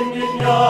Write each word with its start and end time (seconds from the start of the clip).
in 0.00 0.69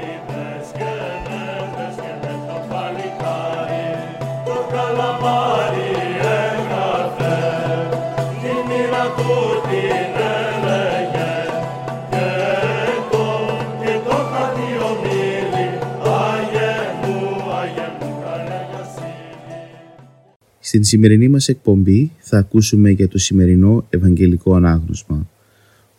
Στην 20.71 20.83
σημερινή 20.83 21.27
μας 21.27 21.47
εκπομπή 21.47 22.11
θα 22.19 22.37
ακούσουμε 22.37 22.89
για 22.89 23.07
το 23.07 23.17
σημερινό 23.17 23.85
Ευαγγελικό 23.89 24.55
Ανάγνωσμα 24.55 25.29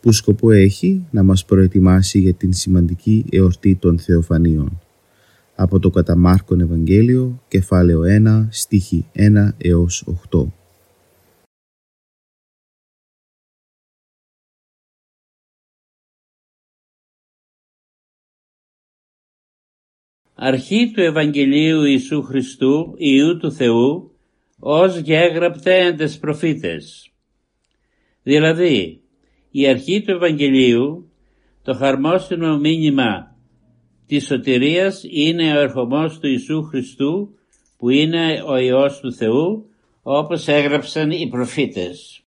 που 0.01 0.11
σκοπό 0.11 0.51
έχει 0.51 1.05
να 1.11 1.23
μας 1.23 1.45
προετοιμάσει 1.45 2.19
για 2.19 2.33
την 2.33 2.53
σημαντική 2.53 3.25
εορτή 3.29 3.75
των 3.75 3.99
Θεοφανίων 3.99 4.81
από 5.55 5.79
το 5.79 5.89
Καταμάρκον 5.89 6.59
Ευαγγέλιο 6.59 7.43
κεφάλαιο 7.47 8.01
1 8.45 8.47
στίχη 8.49 9.05
1 9.15 9.49
έως 9.57 10.05
8. 10.31 10.45
Αρχή 20.33 20.91
του 20.93 21.01
Ευαγγελίου 21.01 21.83
Ιησού 21.83 22.21
Χριστού, 22.23 22.93
Ιού 22.97 23.37
του 23.37 23.51
Θεού, 23.51 24.12
ως 24.65 24.97
γέγραπτε 24.97 25.77
εν 25.77 25.97
τες 25.97 26.19
προφήτες. 26.19 27.11
Δηλαδή, 28.23 29.01
η 29.51 29.67
αρχή 29.67 30.01
του 30.01 30.11
Ευαγγελίου, 30.11 31.11
το 31.61 31.73
χαρμόσυνο 31.73 32.57
μήνυμα 32.57 33.37
της 34.05 34.25
σωτηρίας 34.25 35.03
είναι 35.09 35.57
ο 35.57 35.59
ερχομός 35.59 36.19
του 36.19 36.27
Ιησού 36.27 36.63
Χριστού 36.63 37.37
που 37.77 37.89
είναι 37.89 38.43
ο 38.47 38.57
Υιός 38.57 38.99
του 38.99 39.13
Θεού 39.13 39.69
όπως 40.01 40.47
έγραψαν 40.47 41.11
οι 41.11 41.27
προφήτες. 41.27 42.23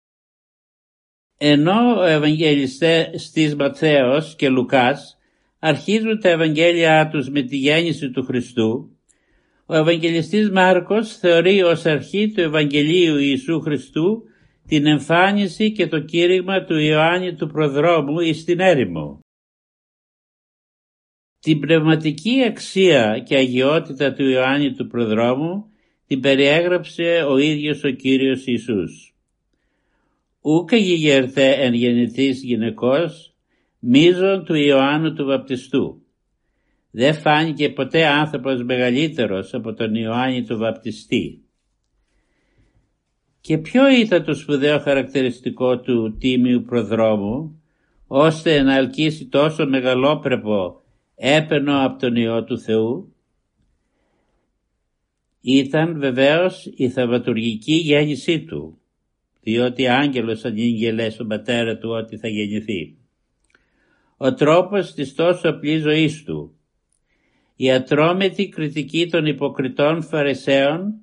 Ενώ 1.39 2.01
ο 2.01 2.05
Ευαγγελιστές 2.05 3.55
Ματθαίος 3.59 4.37
και 4.37 4.49
Λουκάς 4.49 5.19
αρχίζουν 5.59 6.21
τα 6.21 6.29
Ευαγγέλια 6.29 7.09
τους 7.09 7.31
με 7.31 7.43
τη 7.43 7.57
γέννηση 7.57 8.11
του 8.11 8.25
Χριστού, 8.25 8.92
ο 9.73 9.77
Ευαγγελιστής 9.77 10.51
Μάρκος 10.51 11.17
θεωρεί 11.17 11.63
ως 11.63 11.87
αρχή 11.87 12.31
του 12.31 12.41
Ευαγγελίου 12.41 13.17
Ιησού 13.17 13.61
Χριστού 13.61 14.23
την 14.67 14.87
εμφάνιση 14.87 15.73
και 15.73 15.87
το 15.87 16.01
κήρυγμα 16.01 16.65
του 16.65 16.79
Ιωάννη 16.79 17.35
του 17.35 17.47
Προδρόμου 17.47 18.21
εις 18.21 18.45
την 18.45 18.61
έρημο. 18.61 19.21
Την 21.39 21.61
πνευματική 21.61 22.43
αξία 22.47 23.19
και 23.19 23.37
αγιότητα 23.37 24.13
του 24.13 24.25
Ιωάννη 24.25 24.73
του 24.73 24.87
Προδρόμου 24.87 25.71
την 26.07 26.21
περιέγραψε 26.21 27.25
ο 27.29 27.39
ίδιος 27.39 27.85
ο 27.85 27.91
Κύριος 27.91 28.47
Ιησούς. 28.47 29.15
Ούκα 30.41 30.77
γηγερθέ 30.77 31.51
εν 31.51 31.75
γεννηθής 31.75 32.43
γυναικός, 32.43 33.35
μίζων 33.79 34.45
του 34.45 34.55
Ιωάννου 34.55 35.13
του 35.13 35.25
Βαπτιστού 35.25 36.02
δεν 36.95 37.15
φάνηκε 37.15 37.71
ποτέ 37.71 38.07
άνθρωπος 38.07 38.63
μεγαλύτερος 38.63 39.55
από 39.55 39.75
τον 39.75 39.95
Ιωάννη 39.95 40.45
του 40.45 40.59
Βαπτιστή. 40.59 41.45
Και 43.41 43.59
ποιο 43.59 43.89
ήταν 43.89 44.25
το 44.25 44.35
σπουδαίο 44.35 44.79
χαρακτηριστικό 44.79 45.81
του 45.81 46.17
τίμιου 46.19 46.63
προδρόμου, 46.63 47.63
ώστε 48.07 48.63
να 48.63 48.75
αλκίσει 48.75 49.27
τόσο 49.27 49.67
μεγαλόπρεπο 49.67 50.83
έπαινο 51.15 51.85
από 51.85 51.99
τον 51.99 52.17
Υιό 52.17 52.45
του 52.45 52.59
Θεού; 52.59 53.15
Ήταν 55.41 55.99
βεβαίως 55.99 56.73
η 56.77 56.89
θαυματουργική 56.89 57.75
γέννησή 57.75 58.45
του, 58.45 58.79
διότι 59.41 59.89
άγγελος 59.89 60.45
ανήγγελε 60.45 61.11
στον 61.11 61.29
πατέρα 61.29 61.79
του 61.79 61.91
ότι 61.91 62.17
θα 62.17 62.29
γεννηθεί. 62.29 62.97
Ο 64.17 64.35
τρόπος 64.35 64.95
της 64.95 65.15
τόσο 65.15 65.49
απλής 65.49 65.83
ζωής 65.83 66.23
του, 66.25 66.57
η 67.63 67.73
ατρόμητη 67.73 68.49
κριτική 68.49 69.09
των 69.09 69.27
υποκριτών 69.27 70.03
Φαρισαίων 70.03 70.95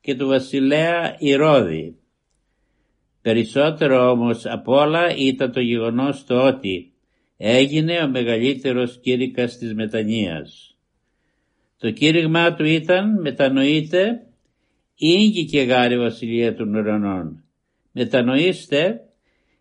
και 0.00 0.14
του 0.14 0.26
βασιλέα 0.26 1.16
Ηρώδη. 1.18 1.96
Περισσότερο 3.22 4.10
όμως 4.10 4.46
απ' 4.46 4.68
όλα 4.68 5.16
ήταν 5.16 5.52
το 5.52 5.60
γεγονός 5.60 6.24
το 6.24 6.46
ότι 6.46 6.92
έγινε 7.36 7.98
ο 7.98 8.08
μεγαλύτερος 8.08 9.00
κήρυκας 9.00 9.58
της 9.58 9.74
μετανοίας. 9.74 10.76
Το 11.78 11.90
κήρυγμά 11.90 12.54
του 12.54 12.64
ήταν 12.64 13.20
«Μετανοείτε, 13.20 14.26
ήγγι 14.94 15.44
και 15.44 15.62
γάρη 15.62 15.98
βασιλεία 15.98 16.54
των 16.54 16.74
ουρανών». 16.74 17.44
Μετανοήστε 17.92 19.00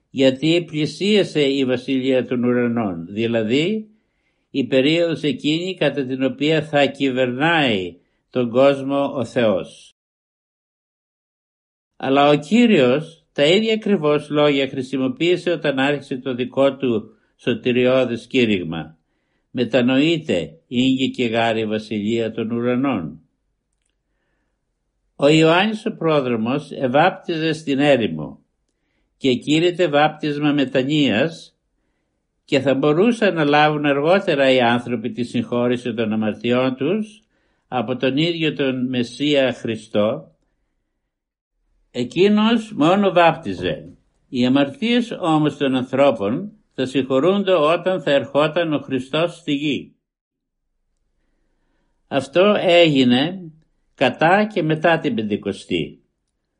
γιατί 0.09 0.63
πλησίασε 0.67 1.41
η 1.41 1.65
βασιλεία 1.65 2.25
των 2.25 2.43
ουρανών, 2.43 3.07
δηλαδή 3.09 3.87
η 4.55 4.63
περίοδος 4.63 5.21
εκείνη 5.23 5.75
κατά 5.75 6.05
την 6.05 6.23
οποία 6.23 6.63
θα 6.63 6.85
κυβερνάει 6.85 7.97
τον 8.29 8.49
κόσμο 8.49 9.11
ο 9.13 9.25
Θεός. 9.25 9.95
Αλλά 11.95 12.29
ο 12.29 12.35
Κύριος 12.35 13.25
τα 13.33 13.45
ίδια 13.45 13.73
ακριβώς 13.73 14.29
λόγια 14.29 14.67
χρησιμοποίησε 14.67 15.51
όταν 15.51 15.79
άρχισε 15.79 16.17
το 16.17 16.35
δικό 16.35 16.75
του 16.75 17.15
σωτηριώδες 17.35 18.27
κήρυγμα. 18.27 18.97
Μετανοείται 19.51 20.59
ήγη 20.67 21.11
και 21.11 21.25
γάρη 21.25 21.65
βασιλεία 21.65 22.31
των 22.31 22.51
ουρανών. 22.51 23.21
Ο 25.15 25.27
Ιωάννης 25.27 25.85
ο 25.85 25.95
πρόδρομος 25.95 26.71
ευάπτιζε 26.71 27.53
στην 27.53 27.79
έρημο 27.79 28.39
και 29.17 29.33
κήρυτε 29.33 29.87
βάπτισμα 29.87 30.51
μετανοίας 30.51 31.52
και 32.45 32.59
θα 32.59 32.73
μπορούσαν 32.73 33.33
να 33.33 33.43
λάβουν 33.43 33.85
αργότερα 33.85 34.51
οι 34.51 34.61
άνθρωποι 34.61 35.11
τη 35.11 35.23
συγχώρηση 35.23 35.93
των 35.93 36.13
αμαρτιών 36.13 36.75
τους 36.75 37.23
από 37.67 37.95
τον 37.95 38.17
ίδιο 38.17 38.53
τον 38.53 38.87
Μεσσία 38.87 39.53
Χριστό, 39.53 40.31
εκείνος 41.91 42.71
μόνο 42.71 43.11
βάπτιζε. 43.11 43.87
Οι 44.29 44.45
αμαρτίες 44.45 45.17
όμως 45.19 45.57
των 45.57 45.75
ανθρώπων 45.75 46.51
θα 46.73 46.85
συγχωρούνται 46.85 47.53
όταν 47.53 48.01
θα 48.01 48.11
ερχόταν 48.11 48.73
ο 48.73 48.79
Χριστός 48.79 49.35
στη 49.35 49.53
γη. 49.53 49.95
Αυτό 52.07 52.55
έγινε 52.59 53.51
κατά 53.95 54.45
και 54.53 54.63
μετά 54.63 54.97
την 54.97 55.15
Πεντηκοστή, 55.15 56.03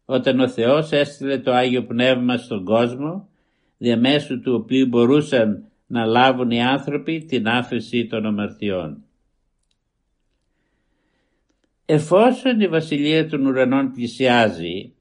όταν 0.06 0.40
ο 0.40 0.48
Θεός 0.48 0.92
έστειλε 0.92 1.38
το 1.40 1.52
Άγιο 1.52 1.84
Πνεύμα 1.84 2.38
στον 2.38 2.64
κόσμο, 2.64 3.30
διαμέσου 3.78 4.40
του 4.40 4.54
οποίου 4.54 4.88
μπορούσαν 4.88 5.68
να 5.88 6.06
λάβουν 6.06 6.52
οι 6.52 6.64
άνθρωποι 6.64 7.26
την 7.26 7.48
άφεση 7.48 8.08
των 8.08 8.26
αμαρτιών. 8.26 9.04
Εφόσον 11.86 12.60
η 12.60 12.68
Βασιλεία 12.68 13.30
των 13.30 13.46
Ουρανών 13.46 13.92
πλησιάζει, 13.92 14.94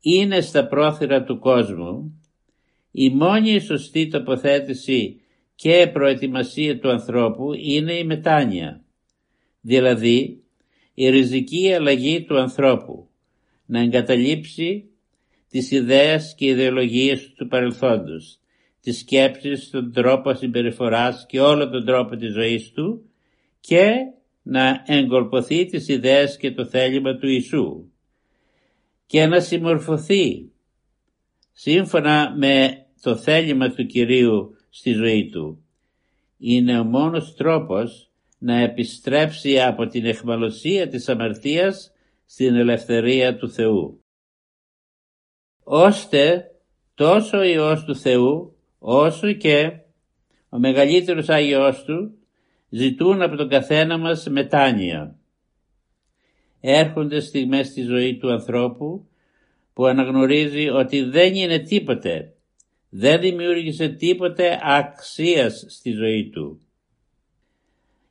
είναι 0.00 0.40
στα 0.40 0.66
πρόθυρα 0.66 1.24
του 1.24 1.38
κόσμου, 1.38 2.22
η 2.90 3.10
μόνη 3.10 3.58
σωστή 3.60 4.08
τοποθέτηση 4.08 5.20
και 5.54 5.90
προετοιμασία 5.92 6.78
του 6.78 6.90
ανθρώπου 6.90 7.52
είναι 7.52 7.92
η 7.92 8.04
μετάνοια. 8.04 8.84
δηλαδή 9.60 10.42
η 10.94 11.08
ριζική 11.08 11.72
αλλαγή 11.72 12.22
του 12.22 12.38
ανθρώπου, 12.38 13.08
να 13.66 13.80
εγκαταλείψει 13.80 14.88
τις 15.48 15.70
ιδέες 15.70 16.34
και 16.36 16.46
ιδεολογίες 16.46 17.32
του 17.36 17.48
παρελθόντος, 17.48 18.40
τις 18.84 18.98
σκέψεις, 18.98 19.70
τον 19.70 19.92
τρόπο 19.92 20.34
συμπεριφοράς 20.34 21.26
και 21.28 21.40
όλο 21.40 21.70
τον 21.70 21.84
τρόπο 21.84 22.16
της 22.16 22.32
ζωής 22.32 22.72
του 22.72 23.10
και 23.60 23.92
να 24.42 24.82
εγκολποθεί 24.86 25.64
τις 25.64 25.88
ιδέες 25.88 26.36
και 26.36 26.52
το 26.52 26.66
θέλημα 26.66 27.16
του 27.16 27.28
Ιησού 27.28 27.88
και 29.06 29.26
να 29.26 29.40
συμμορφωθεί 29.40 30.52
σύμφωνα 31.52 32.34
με 32.36 32.86
το 33.02 33.16
θέλημα 33.16 33.70
του 33.70 33.86
Κυρίου 33.86 34.56
στη 34.70 34.92
ζωή 34.92 35.28
του. 35.28 35.64
Είναι 36.38 36.78
ο 36.78 36.84
μόνος 36.84 37.34
τρόπος 37.34 38.10
να 38.38 38.56
επιστρέψει 38.56 39.60
από 39.60 39.86
την 39.86 40.04
εχμαλωσία 40.04 40.88
της 40.88 41.08
αμαρτίας 41.08 41.92
στην 42.26 42.54
ελευθερία 42.54 43.36
του 43.36 43.50
Θεού. 43.50 44.04
Ώστε 45.62 46.50
τόσο 46.94 47.38
ο 47.38 47.42
Υιός 47.42 47.84
του 47.84 47.96
Θεού 47.96 48.53
όσο 48.86 49.32
και 49.32 49.72
ο 50.48 50.58
μεγαλύτερος 50.58 51.28
Άγιος 51.28 51.84
Του 51.84 52.18
ζητούν 52.68 53.22
από 53.22 53.36
τον 53.36 53.48
καθένα 53.48 53.98
μας 53.98 54.28
μετάνοια. 54.28 55.18
Έρχονται 56.60 57.20
στιγμές 57.20 57.66
στη 57.66 57.82
ζωή 57.82 58.16
του 58.16 58.32
ανθρώπου 58.32 59.08
που 59.72 59.86
αναγνωρίζει 59.86 60.68
ότι 60.68 61.02
δεν 61.02 61.34
είναι 61.34 61.58
τίποτε, 61.58 62.34
δεν 62.88 63.20
δημιούργησε 63.20 63.88
τίποτε 63.88 64.58
αξίας 64.62 65.64
στη 65.68 65.90
ζωή 65.90 66.28
του. 66.28 66.60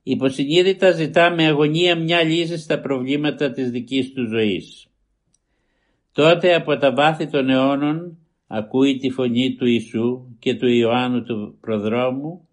Υποσυνείδητα 0.03 0.91
ζητά 0.91 1.29
με 1.29 1.45
αγωνία 1.45 1.95
μια 1.95 2.23
λύση 2.23 2.57
στα 2.57 2.79
προβλήματα 2.79 3.51
της 3.51 3.71
δικής 3.71 4.13
του 4.13 4.27
ζωής. 4.27 4.87
Τότε 6.11 6.53
από 6.53 6.77
τα 6.77 6.93
βάθη 6.93 7.27
των 7.27 7.49
αιώνων 7.49 8.17
ακούει 8.55 8.97
τη 8.97 9.09
φωνή 9.09 9.55
του 9.55 9.65
Ιησού 9.65 10.35
και 10.39 10.55
του 10.55 10.67
Ιωάννου 10.67 11.23
του 11.23 11.57
προδρόμου, 11.61 12.47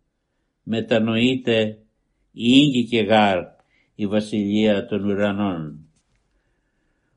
μετανοείται 0.62 1.78
η 2.32 2.84
και 2.90 3.00
γάρ 3.00 3.38
η 3.94 4.06
βασιλεία 4.06 4.86
των 4.86 5.04
ουρανών. 5.04 5.78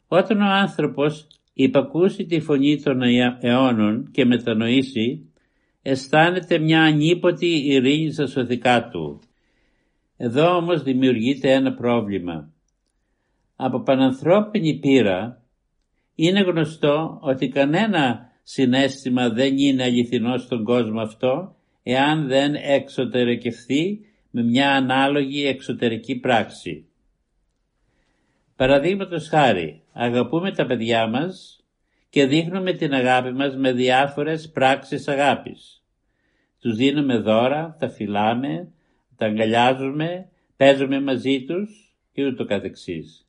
Όταν 0.08 0.42
ο 0.42 0.46
άνθρωπος 0.46 1.28
υπακούσει 1.54 2.26
τη 2.26 2.40
φωνή 2.40 2.82
των 2.82 3.02
αιώνων 3.40 4.12
και 4.12 4.26
μετανοήσει, 4.26 5.32
αισθάνεται 5.82 6.58
μια 6.60 6.82
ανίποτη 6.82 7.48
ειρήνη 7.48 8.12
στα 8.12 8.28
σωθικά 8.28 8.90
του. 8.90 9.22
Εδώ 10.18 10.56
όμως 10.56 10.84
δημιουργείται 10.84 11.52
ένα 11.52 11.74
πρόβλημα. 11.74 12.52
Από 13.56 13.82
πανανθρώπινη 13.82 14.80
πείρα 14.80 15.42
είναι 16.16 16.42
γνωστό 16.42 17.20
ότι 17.22 17.48
κανένα 17.48 18.32
συνέστημα 18.44 19.30
δεν 19.30 19.58
είναι 19.58 19.84
αληθινό 19.84 20.38
στον 20.38 20.64
κόσμο 20.64 21.02
αυτό 21.02 21.56
εάν 21.84 22.28
δεν 22.28 22.56
εξωτερικευθεί 22.56 24.00
με 24.30 24.44
μια 24.44 24.72
ανάλογη 24.76 25.46
εξωτερική 25.46 26.16
πράξη. 26.16 26.86
Παραδείγματος 28.56 29.28
χάρη, 29.28 29.82
αγαπούμε 29.92 30.52
τα 30.52 30.66
παιδιά 30.66 31.08
μας 31.08 31.64
και 32.10 32.26
δείχνουμε 32.26 32.74
την 32.74 32.94
αγάπη 32.94 33.32
μας 33.32 33.56
με 33.56 33.72
διάφορες 33.72 34.50
πράξεις 34.50 35.08
αγάπης. 35.08 35.84
Τους 36.60 36.76
δίνουμε 36.76 37.18
δώρα, 37.18 37.76
τα 37.80 37.90
φυλάμε, 37.90 38.72
τα 39.16 39.26
αγκαλιάζουμε, 39.26 40.30
παίζουμε 40.58 41.02
μαζί 41.02 41.44
τους 41.44 41.96
και 42.14 42.26
ούτω 42.26 42.46
καθεξής. 42.46 43.28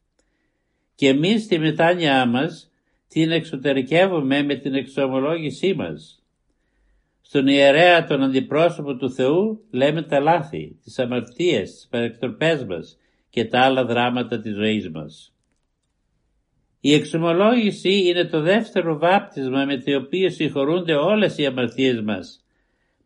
Και 0.94 1.08
εμείς 1.08 1.46
τη 1.46 1.58
μετάνοιά 1.58 2.26
μας 2.26 2.72
την 3.14 3.30
εξωτερικεύουμε 3.30 4.42
με 4.42 4.54
την 4.54 4.74
εξομολόγησή 4.74 5.74
μας. 5.74 6.22
Στον 7.20 7.46
ιερέα 7.46 8.04
τον 8.04 8.22
αντιπρόσωπο 8.22 8.96
του 8.96 9.10
Θεού 9.10 9.64
λέμε 9.70 10.02
τα 10.02 10.20
λάθη, 10.20 10.78
τις 10.82 10.98
αμαρτίες, 10.98 11.74
τις 11.74 11.88
παρεκτροπές 11.90 12.64
μας 12.64 12.98
και 13.30 13.44
τα 13.44 13.60
άλλα 13.60 13.84
δράματα 13.84 14.40
της 14.40 14.54
ζωής 14.54 14.90
μας. 14.90 15.34
Η 16.80 16.92
εξομολόγηση 16.92 18.08
είναι 18.08 18.24
το 18.24 18.40
δεύτερο 18.40 18.98
βάπτισμα 18.98 19.64
με 19.64 19.78
το 19.78 19.96
οποίο 19.96 20.30
συγχωρούνται 20.30 20.94
όλες 20.94 21.38
οι 21.38 21.46
αμαρτίες 21.46 22.00
μας 22.00 22.44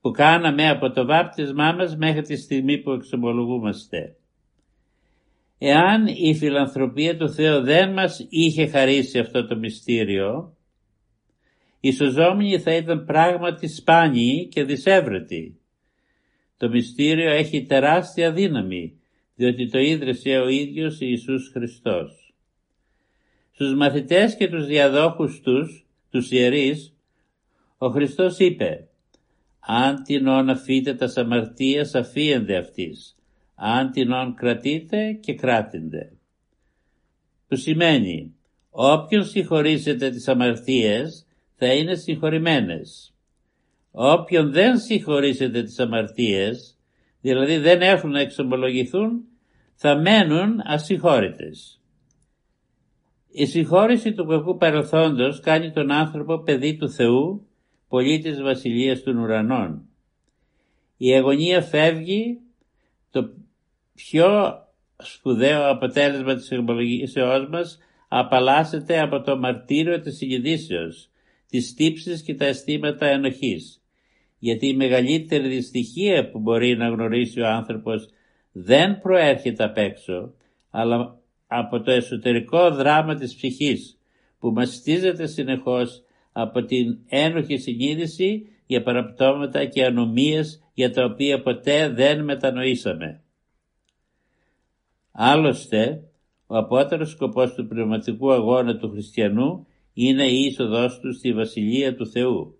που 0.00 0.10
κάναμε 0.10 0.68
από 0.68 0.90
το 0.90 1.06
βάπτισμά 1.06 1.72
μας 1.72 1.96
μέχρι 1.96 2.22
τη 2.22 2.36
στιγμή 2.36 2.78
που 2.78 2.90
εξομολογούμαστε. 2.90 4.16
Εάν 5.58 6.06
η 6.06 6.34
φιλανθρωπία 6.34 7.16
του 7.16 7.30
Θεού 7.30 7.62
δεν 7.62 7.92
μας 7.92 8.26
είχε 8.28 8.66
χαρίσει 8.66 9.18
αυτό 9.18 9.46
το 9.46 9.56
μυστήριο, 9.56 10.56
οι 11.80 11.92
σωζόμενοι 11.92 12.58
θα 12.58 12.74
ήταν 12.74 13.04
πράγματι 13.04 13.68
σπάνιοι 13.68 14.48
και 14.50 14.64
δυσέβρετοι. 14.64 15.60
Το 16.56 16.68
μυστήριο 16.68 17.30
έχει 17.30 17.66
τεράστια 17.66 18.32
δύναμη, 18.32 19.00
διότι 19.34 19.68
το 19.70 19.78
ίδρυσε 19.78 20.30
ο 20.30 20.48
ίδιος 20.48 21.00
Ιησούς 21.00 21.50
Χριστός. 21.52 22.34
Στους 23.52 23.74
μαθητές 23.74 24.36
και 24.36 24.48
τους 24.48 24.66
διαδόχους 24.66 25.40
τους, 25.40 25.86
τους 26.10 26.30
ιερείς, 26.30 26.94
ο 27.78 27.88
Χριστός 27.88 28.38
είπε 28.38 28.88
«Αν 29.60 30.02
την 30.02 30.26
όν 30.26 30.48
αφείτε 30.48 30.94
τα 30.94 31.12
αμαρτίας 31.16 31.94
αφίενται 31.94 32.56
αυτής, 32.56 33.17
αν 33.58 33.90
την 33.90 34.12
όν 34.12 34.34
κρατείτε 34.34 35.12
και 35.12 35.34
κράτηνται». 35.34 36.12
Που 37.48 37.56
σημαίνει 37.56 38.34
όποιον 38.70 39.24
συγχωρήσετε 39.24 40.10
τις 40.10 40.28
αμαρτίες 40.28 41.26
θα 41.54 41.74
είναι 41.74 41.94
συγχωρημένες. 41.94 43.14
Όποιον 43.90 44.52
δεν 44.52 44.78
συγχωρήσετε 44.78 45.62
τις 45.62 45.78
αμαρτίες, 45.78 46.78
δηλαδή 47.20 47.56
δεν 47.56 47.80
έχουν 47.80 48.10
να 48.10 48.20
εξομολογηθούν, 48.20 49.24
θα 49.74 49.96
μένουν 49.96 50.60
ασυγχώρητες. 50.64 51.80
Η 53.28 53.46
συγχώρηση 53.46 54.12
του 54.12 54.26
κακού 54.26 54.56
παρελθόντος 54.56 55.40
κάνει 55.40 55.70
τον 55.70 55.90
άνθρωπο 55.90 56.38
παιδί 56.38 56.76
του 56.76 56.90
Θεού, 56.90 57.46
πολίτης 57.88 58.42
βασιλείας 58.42 59.02
των 59.02 59.18
ουρανών. 59.18 59.88
Η 60.96 61.14
αγωνία 61.14 61.62
φεύγει, 61.62 62.40
το 63.10 63.30
πιο 64.06 64.58
σπουδαίο 64.98 65.70
αποτέλεσμα 65.70 66.34
της 66.34 66.50
εξομολογήσεώς 66.50 67.48
μας 67.48 67.78
απαλλάσσεται 68.08 69.00
από 69.00 69.20
το 69.20 69.36
μαρτύριο 69.36 70.00
της 70.00 70.16
συγκινήσεως, 70.16 71.10
τις 71.48 71.74
τύψεις 71.74 72.22
και 72.22 72.34
τα 72.34 72.44
αισθήματα 72.44 73.06
ενοχής. 73.06 73.82
Γιατί 74.38 74.66
η 74.66 74.76
μεγαλύτερη 74.76 75.48
δυστυχία 75.48 76.30
που 76.30 76.38
μπορεί 76.38 76.76
να 76.76 76.88
γνωρίσει 76.88 77.40
ο 77.40 77.46
άνθρωπος 77.46 78.08
δεν 78.52 78.98
προέρχεται 78.98 79.64
απ' 79.64 79.78
έξω, 79.78 80.34
αλλά 80.70 81.18
από 81.46 81.80
το 81.80 81.90
εσωτερικό 81.90 82.70
δράμα 82.70 83.14
της 83.14 83.34
ψυχής 83.34 83.98
που 84.38 84.50
μαστίζεται 84.52 85.26
συνεχώς 85.26 86.02
από 86.32 86.64
την 86.64 86.98
ένοχη 87.08 87.56
συνείδηση 87.56 88.46
για 88.66 88.82
παραπτώματα 88.82 89.64
και 89.64 89.84
ανομίες 89.84 90.62
για 90.74 90.92
τα 90.92 91.04
οποία 91.04 91.42
ποτέ 91.42 91.88
δεν 91.88 92.24
μετανοήσαμε. 92.24 93.22
Άλλωστε, 95.20 96.02
ο 96.46 96.56
απότερος 96.56 97.10
σκοπός 97.10 97.54
του 97.54 97.66
πνευματικού 97.66 98.32
αγώνα 98.32 98.76
του 98.76 98.90
χριστιανού 98.90 99.66
είναι 99.92 100.24
η 100.24 100.44
είσοδός 100.44 101.00
του 101.00 101.12
στη 101.14 101.32
Βασιλεία 101.32 101.94
του 101.96 102.06
Θεού. 102.06 102.58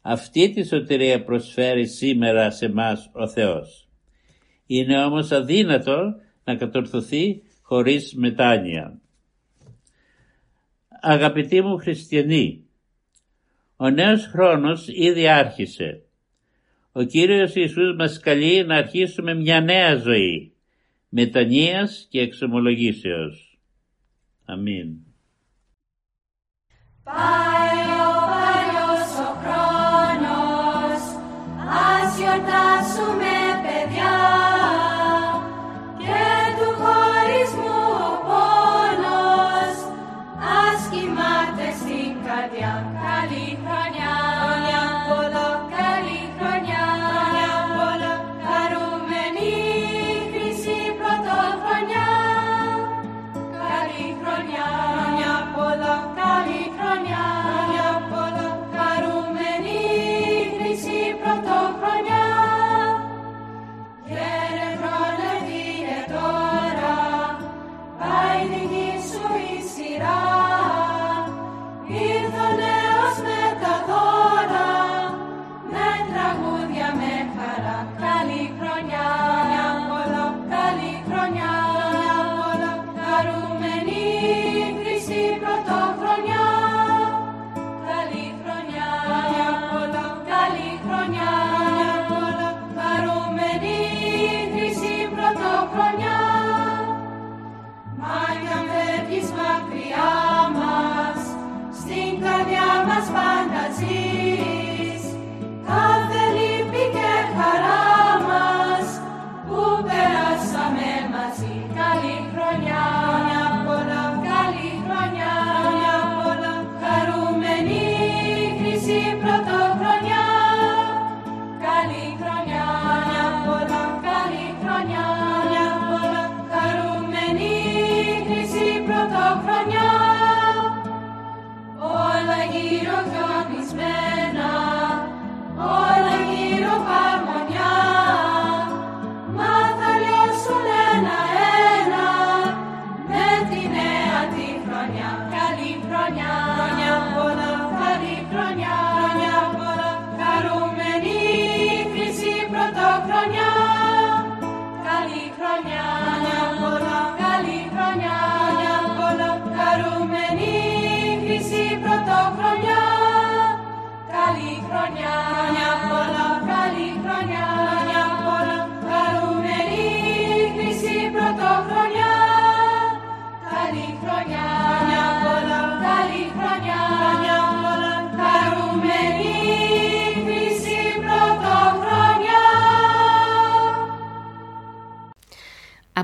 Αυτή 0.00 0.50
τη 0.50 0.66
σωτηρία 0.66 1.24
προσφέρει 1.24 1.86
σήμερα 1.86 2.50
σε 2.50 2.68
μας 2.68 3.10
ο 3.12 3.28
Θεός. 3.28 3.88
Είναι 4.66 5.04
όμως 5.04 5.32
αδύνατο 5.32 6.14
να 6.44 6.56
κατορθωθεί 6.56 7.42
χωρίς 7.62 8.14
μετάνοια. 8.14 9.00
Αγαπητοί 11.00 11.60
μου 11.60 11.78
χριστιανοί, 11.78 12.64
ο 13.76 13.90
νέος 13.90 14.26
χρόνος 14.26 14.88
ήδη 14.88 15.28
άρχισε. 15.28 16.02
Ο 16.92 17.02
Κύριος 17.02 17.54
Ιησούς 17.54 17.96
μας 17.96 18.20
καλεί 18.20 18.64
να 18.64 18.76
αρχίσουμε 18.76 19.34
μια 19.34 19.60
νέα 19.60 19.96
ζωή, 19.96 20.55
μετανοίας 21.08 22.06
και 22.10 22.20
εξομολογήσεως. 22.20 23.58
Αμήν. 24.44 24.96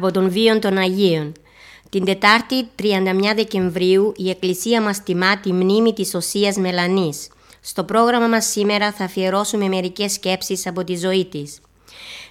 Από 0.03 0.13
τον 0.13 0.31
βίον 0.31 0.61
των 0.61 0.79
Αγίων. 0.79 1.33
Την 1.91 2.05
Τετάρτη 2.05 2.69
31 2.83 2.87
Δεκεμβρίου 3.35 4.13
η 4.17 4.31
Εκκλησία 4.31 4.83
μας 4.83 5.03
τιμά 5.03 5.39
τη 5.39 5.53
μνήμη 5.53 5.93
της 5.93 6.15
Οσίας 6.15 6.57
Μελανής. 6.57 7.29
Στο 7.61 7.85
πρόγραμμα 7.85 8.27
μας 8.27 8.47
σήμερα 8.47 8.93
θα 8.93 9.05
αφιερώσουμε 9.05 9.69
μερικές 9.69 10.13
σκέψεις 10.13 10.67
από 10.67 10.85
τη 10.85 10.97
ζωή 10.97 11.25
της. 11.25 11.61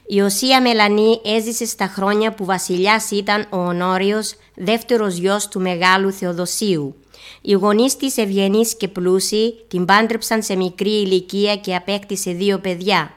Η 0.07 0.21
Οσία 0.21 0.61
Μελανή 0.61 1.19
έζησε 1.25 1.65
στα 1.65 1.85
χρόνια 1.85 2.33
που 2.33 2.45
βασιλιάς 2.45 3.11
ήταν 3.11 3.47
ο 3.49 3.57
Ονόριος, 3.57 4.33
δεύτερος 4.55 5.15
γιος 5.15 5.47
του 5.47 5.59
Μεγάλου 5.61 6.11
Θεοδοσίου. 6.11 6.95
Οι 7.41 7.51
γονείς 7.51 7.97
της 7.97 8.17
ευγενείς 8.17 8.75
και 8.75 8.87
πλούσιοι 8.87 9.55
την 9.67 9.85
πάντρεψαν 9.85 10.43
σε 10.43 10.55
μικρή 10.55 10.91
ηλικία 10.91 11.55
και 11.55 11.75
απέκτησε 11.75 12.31
δύο 12.31 12.59
παιδιά. 12.59 13.13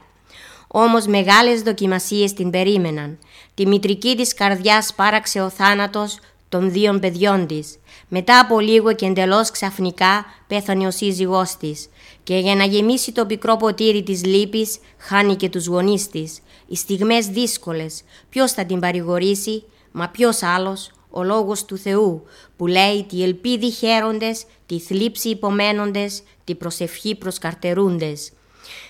Όμως 0.67 1.05
μεγάλες 1.05 1.61
δοκιμασίες 1.61 2.33
την 2.33 2.49
περίμεναν. 2.49 3.17
Τη 3.55 3.67
μητρική 3.67 4.15
της 4.15 4.33
καρδιάς 4.33 4.93
πάραξε 4.93 5.41
ο 5.41 5.49
θάνατος 5.49 6.19
των 6.49 6.71
δύο 6.71 6.99
παιδιών 6.99 7.47
της. 7.47 7.77
Μετά 8.07 8.39
από 8.39 8.59
λίγο 8.59 8.93
και 8.93 9.05
εντελώς 9.05 9.51
ξαφνικά 9.51 10.25
πέθανε 10.47 10.87
ο 10.87 10.91
σύζυγός 10.91 11.55
της 11.55 11.87
και 12.23 12.37
για 12.37 12.55
να 12.55 12.63
γεμίσει 12.63 13.11
το 13.11 13.25
πικρό 13.25 13.55
ποτήρι 13.57 14.03
της 14.03 14.25
λύπης 14.25 14.77
χάνει 14.97 15.35
και 15.35 15.49
τους 15.49 15.65
γονείς 15.65 16.09
της. 16.09 16.39
Οι 16.67 16.75
στιγμές 16.75 17.27
δύσκολες, 17.27 18.01
ποιος 18.29 18.51
θα 18.51 18.65
την 18.65 18.79
παρηγορήσει, 18.79 19.63
μα 19.91 20.09
ποιος 20.09 20.43
άλλος, 20.43 20.91
ο 21.09 21.23
λόγος 21.23 21.65
του 21.65 21.77
Θεού 21.77 22.23
που 22.57 22.67
λέει 22.67 23.03
«Τη 23.03 23.23
ελπίδη 23.23 23.71
χαίροντες, 23.71 24.45
τη 24.65 24.79
θλίψη 24.79 25.29
υπομένοντες, 25.29 26.23
τη 26.43 26.55
προσευχή 26.55 27.15
προσκαρτερούντες». 27.15 28.31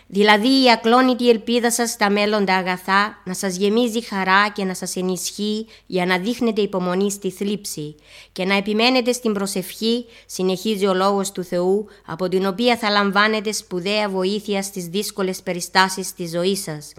Δηλαδή 0.08 0.64
η 0.64 0.72
ακλόνητη 0.72 1.30
ελπίδα 1.30 1.72
σας 1.72 1.90
στα 1.90 2.10
μέλλοντα 2.10 2.56
αγαθά 2.56 3.22
να 3.26 3.34
σας 3.34 3.56
γεμίζει 3.56 4.02
χαρά 4.02 4.50
και 4.50 4.64
να 4.64 4.74
σας 4.74 4.96
ενισχύει 4.96 5.68
για 5.86 6.06
να 6.06 6.18
δείχνετε 6.18 6.62
υπομονή 6.62 7.12
στη 7.12 7.32
θλίψη 7.32 7.96
και 8.32 8.46
να 8.46 8.56
επιμένετε 8.56 9.12
στην 9.12 9.34
προσευχή, 9.34 10.06
συνεχίζει 10.26 10.86
ο 10.86 10.94
Λόγος 10.94 11.32
του 11.32 11.44
Θεού, 11.44 11.88
από 12.06 12.28
την 12.28 12.46
οποία 12.46 12.78
θα 12.78 12.90
λαμβάνετε 12.90 13.52
σπουδαία 13.52 14.10
βοήθεια 14.10 14.62
στις 14.62 14.86
δύσκολες 14.86 15.42
περιστάσεις 15.42 16.14
της 16.14 16.30
ζωής 16.30 16.62
σας. 16.62 16.94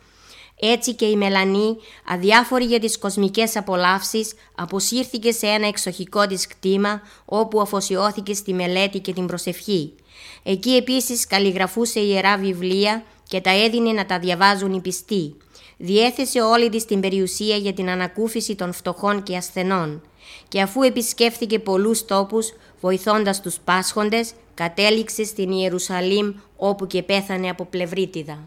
Έτσι 0.60 0.94
και 0.94 1.04
η 1.04 1.16
Μελανή, 1.16 1.76
αδιάφορη 2.08 2.64
για 2.64 2.80
τις 2.80 2.98
κοσμικές 2.98 3.56
απολαύσεις, 3.56 4.32
αποσύρθηκε 4.54 5.32
σε 5.32 5.46
ένα 5.46 5.66
εξοχικό 5.66 6.26
της 6.26 6.46
κτήμα 6.46 7.02
όπου 7.24 7.60
αφοσιώθηκε 7.60 8.34
στη 8.34 8.52
μελέτη 8.52 8.98
και 8.98 9.12
την 9.12 9.26
προσευχή. 9.26 9.94
Εκεί 10.42 10.70
επίσης 10.76 11.26
καλλιγραφούσε 11.26 12.00
ιερά 12.00 12.38
βιβλία 12.38 13.02
και 13.28 13.40
τα 13.40 13.50
έδινε 13.50 13.92
να 13.92 14.06
τα 14.06 14.18
διαβάζουν 14.18 14.72
οι 14.72 14.80
πιστοί. 14.80 15.36
Διέθεσε 15.76 16.40
όλη 16.40 16.68
της 16.68 16.84
την 16.84 17.00
περιουσία 17.00 17.56
για 17.56 17.72
την 17.72 17.90
ανακούφιση 17.90 18.54
των 18.54 18.72
φτωχών 18.72 19.22
και 19.22 19.36
ασθενών 19.36 20.02
και 20.48 20.60
αφού 20.60 20.82
επισκέφθηκε 20.82 21.58
πολλούς 21.58 22.04
τόπους 22.04 22.52
βοηθώντας 22.80 23.40
τους 23.40 23.58
πάσχοντες 23.64 24.32
κατέληξε 24.54 25.24
στην 25.24 25.50
Ιερουσαλήμ 25.50 26.34
όπου 26.56 26.86
και 26.86 27.02
πέθανε 27.02 27.48
από 27.48 27.64
πλευρίτιδα. 27.64 28.38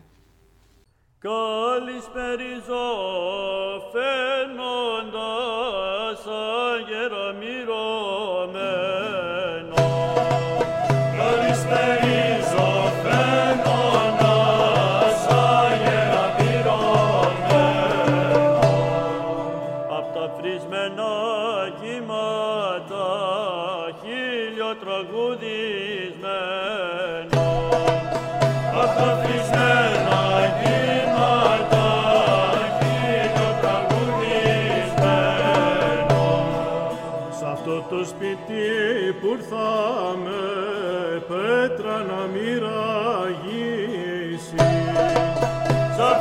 Καλησπέριζω 1.19 2.88
φαίνοντας 3.91 5.19
αγεραμυρωμένο. 6.73 7.28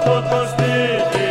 Αυτό 0.09 0.37
το 0.37 0.49
σπίτι 0.49 1.28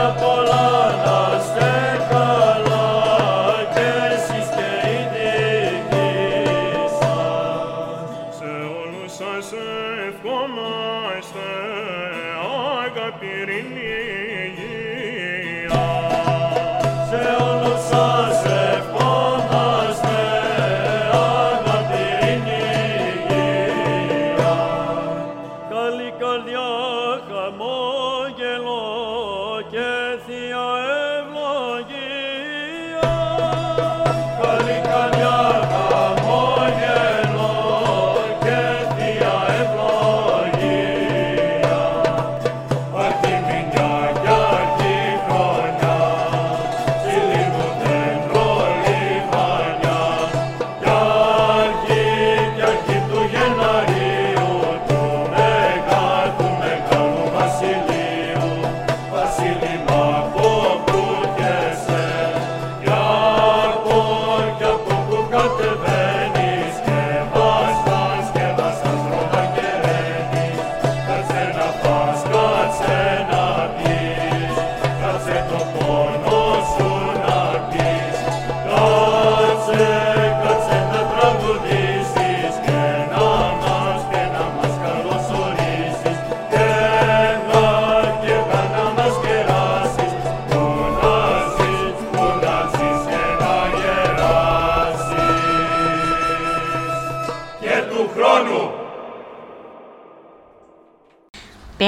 Χρόνια 0.00 1.69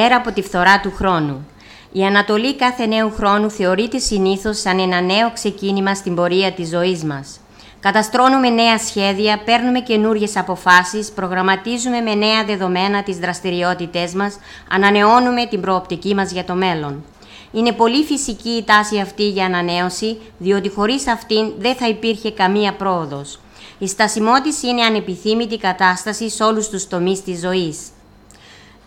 Πέρα 0.02 0.16
από 0.16 0.32
τη 0.32 0.42
φθορά 0.42 0.80
του 0.80 0.92
χρόνου. 0.96 1.46
Η 1.92 2.04
Ανατολή 2.04 2.56
κάθε 2.56 2.86
νέου 2.86 3.12
χρόνου 3.16 3.50
θεωρείται 3.50 3.98
συνήθως 3.98 4.60
σαν 4.60 4.78
ένα 4.78 5.00
νέο 5.00 5.32
ξεκίνημα 5.32 5.94
στην 5.94 6.14
πορεία 6.14 6.52
της 6.52 6.68
ζωής 6.68 7.04
μας. 7.04 7.40
Καταστρώνουμε 7.80 8.48
νέα 8.48 8.78
σχέδια, 8.78 9.42
παίρνουμε 9.44 9.80
καινούριε 9.80 10.26
αποφάσεις, 10.34 11.10
προγραμματίζουμε 11.10 12.00
με 12.00 12.14
νέα 12.14 12.44
δεδομένα 12.44 13.02
τις 13.02 13.16
δραστηριότητές 13.16 14.14
μας, 14.14 14.38
ανανεώνουμε 14.70 15.46
την 15.46 15.60
προοπτική 15.60 16.14
μας 16.14 16.32
για 16.32 16.44
το 16.44 16.54
μέλλον. 16.54 17.04
Είναι 17.52 17.72
πολύ 17.72 18.04
φυσική 18.04 18.50
η 18.50 18.64
τάση 18.64 18.98
αυτή 18.98 19.28
για 19.28 19.44
ανανέωση, 19.44 20.20
διότι 20.38 20.68
χωρίς 20.68 21.06
αυτήν 21.08 21.52
δεν 21.58 21.74
θα 21.74 21.88
υπήρχε 21.88 22.30
καμία 22.30 22.72
πρόοδος. 22.72 23.40
Η 23.78 23.88
στασιμότηση 23.88 24.68
είναι 24.68 24.82
ανεπιθύμητη 24.82 25.56
κατάσταση 25.58 26.30
σε 26.30 26.44
όλους 26.44 26.68
τους 26.68 26.88
τομείς 26.88 27.22
της 27.22 27.40
ζωής. 27.40 27.78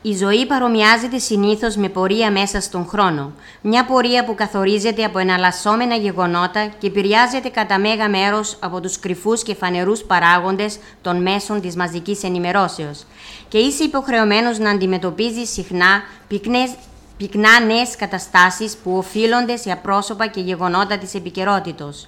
Η 0.08 0.16
ζωή 0.16 0.46
παρομοιάζεται 0.46 1.18
συνήθως 1.18 1.76
με 1.76 1.90
πορεία 1.90 2.32
μέσα 2.32 2.62
στον 2.62 2.86
χρόνο. 2.88 3.32
Μια 3.62 3.86
πορεία 3.86 4.26
που 4.26 4.36
καθορίζεται 4.36 5.04
από 5.04 5.20
εναλλασσόμενα 5.20 5.96
γεγονότα 5.96 6.66
και 6.80 6.88
επηρεάζεται 6.88 7.50
κατά 7.50 7.80
μέγα 7.80 8.10
μέρος 8.10 8.58
από 8.60 8.80
τους 8.82 9.00
κρυφούς 9.00 9.44
και 9.44 9.56
φανερούς 9.56 10.04
παράγοντες 10.04 10.78
των 11.02 11.22
μέσων 11.22 11.62
της 11.62 11.76
μαζικής 11.76 12.24
ενημερώσεως. 12.24 13.04
Και 13.48 13.58
είσαι 13.58 13.84
υποχρεωμένος 13.84 14.58
να 14.58 14.70
αντιμετωπίζεις 14.70 15.50
συχνά 15.50 16.02
πυκνές, 16.28 16.70
πυκνά 17.18 17.60
νέες 17.60 17.96
καταστάσεις 17.96 18.76
που 18.84 18.98
οφείλονται 18.98 19.58
σε 19.58 19.72
απρόσωπα 19.72 20.28
και 20.28 20.42
γεγονότα 20.42 20.98
της 20.98 21.14
επικαιρότητος. 21.14 22.08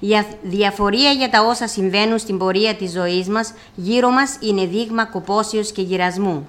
Η 0.00 0.16
αθ- 0.16 0.36
διαφορία 0.42 1.10
για 1.10 1.30
τα 1.30 1.42
όσα 1.44 1.66
συμβαίνουν 1.68 2.18
στην 2.18 2.38
πορεία 2.38 2.74
της 2.74 2.90
ζωής 2.90 3.28
μας 3.28 3.52
γύρω 3.74 4.10
μας 4.10 4.36
είναι 4.40 4.66
δείγμα 4.66 5.04
κοπόσεως 5.04 5.72
και 5.72 5.82
γυρασμού. 5.82 6.46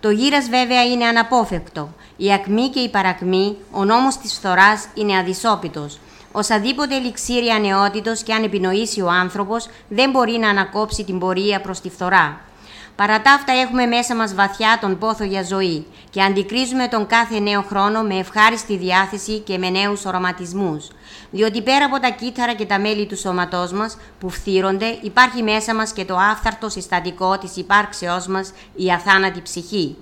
Το 0.00 0.10
γύρας 0.10 0.48
βέβαια 0.48 0.84
είναι 0.84 1.04
αναπόφευκτο. 1.04 1.88
Η 2.16 2.32
ακμή 2.32 2.68
και 2.68 2.80
η 2.80 2.88
παρακμή, 2.88 3.56
ο 3.70 3.84
νόμος 3.84 4.16
της 4.16 4.32
φθοράς 4.32 4.88
είναι 4.94 5.18
αδυσόπιτος. 5.18 5.98
Οσαδήποτε 6.32 6.96
ελιξήρια 6.96 7.58
νεότητος 7.58 8.22
και 8.22 8.32
αν 8.32 8.44
επινοήσει 8.44 9.00
ο 9.00 9.10
άνθρωπος 9.10 9.68
δεν 9.88 10.10
μπορεί 10.10 10.38
να 10.38 10.48
ανακόψει 10.48 11.04
την 11.04 11.18
πορεία 11.18 11.60
προς 11.60 11.80
τη 11.80 11.90
φθορά. 11.90 12.40
Παρά 13.00 13.22
τα 13.22 13.32
αυτά 13.32 13.52
έχουμε 13.52 13.86
μέσα 13.86 14.16
μας 14.16 14.34
βαθιά 14.34 14.78
τον 14.80 14.98
πόθο 14.98 15.24
για 15.24 15.42
ζωή 15.42 15.86
και 16.10 16.22
αντικρίζουμε 16.22 16.88
τον 16.88 17.06
κάθε 17.06 17.38
νέο 17.38 17.62
χρόνο 17.62 18.02
με 18.02 18.14
ευχάριστη 18.18 18.76
διάθεση 18.76 19.38
και 19.38 19.58
με 19.58 19.70
νέους 19.70 20.04
οραματισμούς. 20.04 20.88
Διότι 21.30 21.62
πέρα 21.62 21.84
από 21.84 22.00
τα 22.00 22.10
κύθαρα 22.10 22.54
και 22.54 22.66
τα 22.66 22.78
μέλη 22.78 23.06
του 23.06 23.16
σώματός 23.16 23.72
μας 23.72 23.96
που 24.20 24.30
φθύρονται 24.30 24.98
υπάρχει 25.02 25.42
μέσα 25.42 25.74
μας 25.74 25.92
και 25.92 26.04
το 26.04 26.16
άφθαρτο 26.16 26.68
συστατικό 26.68 27.38
της 27.38 27.56
υπάρξεώς 27.56 28.26
μας, 28.26 28.52
η 28.74 28.92
αθάνατη 28.92 29.42
ψυχή. 29.42 29.96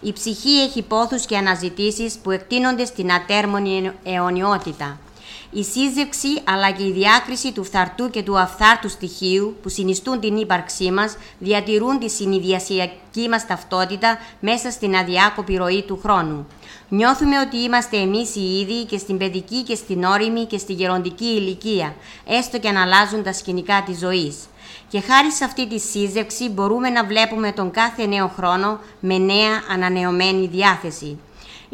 Η 0.00 0.12
ψυχή 0.12 0.60
έχει 0.60 0.82
πόθους 0.82 1.26
και 1.26 1.36
αναζητήσεις 1.36 2.18
που 2.22 2.30
εκτείνονται 2.30 2.84
στην 2.84 3.12
ατέρμονη 3.12 3.92
αιωνιότητα. 4.04 4.98
Η 5.56 5.62
σύζευξη 5.62 6.28
αλλά 6.44 6.70
και 6.70 6.82
η 6.82 6.92
διάκριση 6.92 7.52
του 7.52 7.64
φθαρτού 7.64 8.10
και 8.10 8.22
του 8.22 8.38
αυθάρτου 8.38 8.88
στοιχείου 8.88 9.56
που 9.62 9.68
συνιστούν 9.68 10.20
την 10.20 10.36
ύπαρξή 10.36 10.90
μας 10.90 11.16
διατηρούν 11.38 11.98
τη 11.98 12.10
συνειδιασιακή 12.10 13.28
μας 13.30 13.46
ταυτότητα 13.46 14.18
μέσα 14.40 14.70
στην 14.70 14.96
αδιάκοπη 14.96 15.56
ροή 15.56 15.82
του 15.82 16.00
χρόνου. 16.02 16.46
Νιώθουμε 16.88 17.38
ότι 17.38 17.56
είμαστε 17.56 17.96
εμείς 17.96 18.36
οι 18.36 18.60
ίδιοι 18.60 18.84
και 18.84 18.98
στην 18.98 19.18
παιδική 19.18 19.62
και 19.62 19.74
στην 19.74 20.04
όρημη 20.04 20.44
και 20.44 20.58
στη 20.58 20.72
γεροντική 20.72 21.24
ηλικία, 21.24 21.94
έστω 22.26 22.58
και 22.58 22.68
αν 22.68 22.76
αλλάζουν 22.76 23.22
τα 23.22 23.32
σκηνικά 23.32 23.82
της 23.86 23.98
ζωής. 23.98 24.36
Και 24.88 25.00
χάρη 25.00 25.32
σε 25.32 25.44
αυτή 25.44 25.68
τη 25.68 25.78
σύζευξη 25.78 26.48
μπορούμε 26.48 26.90
να 26.90 27.04
βλέπουμε 27.04 27.52
τον 27.52 27.70
κάθε 27.70 28.06
νέο 28.06 28.28
χρόνο 28.36 28.78
με 29.00 29.18
νέα 29.18 29.62
ανανεωμένη 29.70 30.46
διάθεση. 30.46 31.18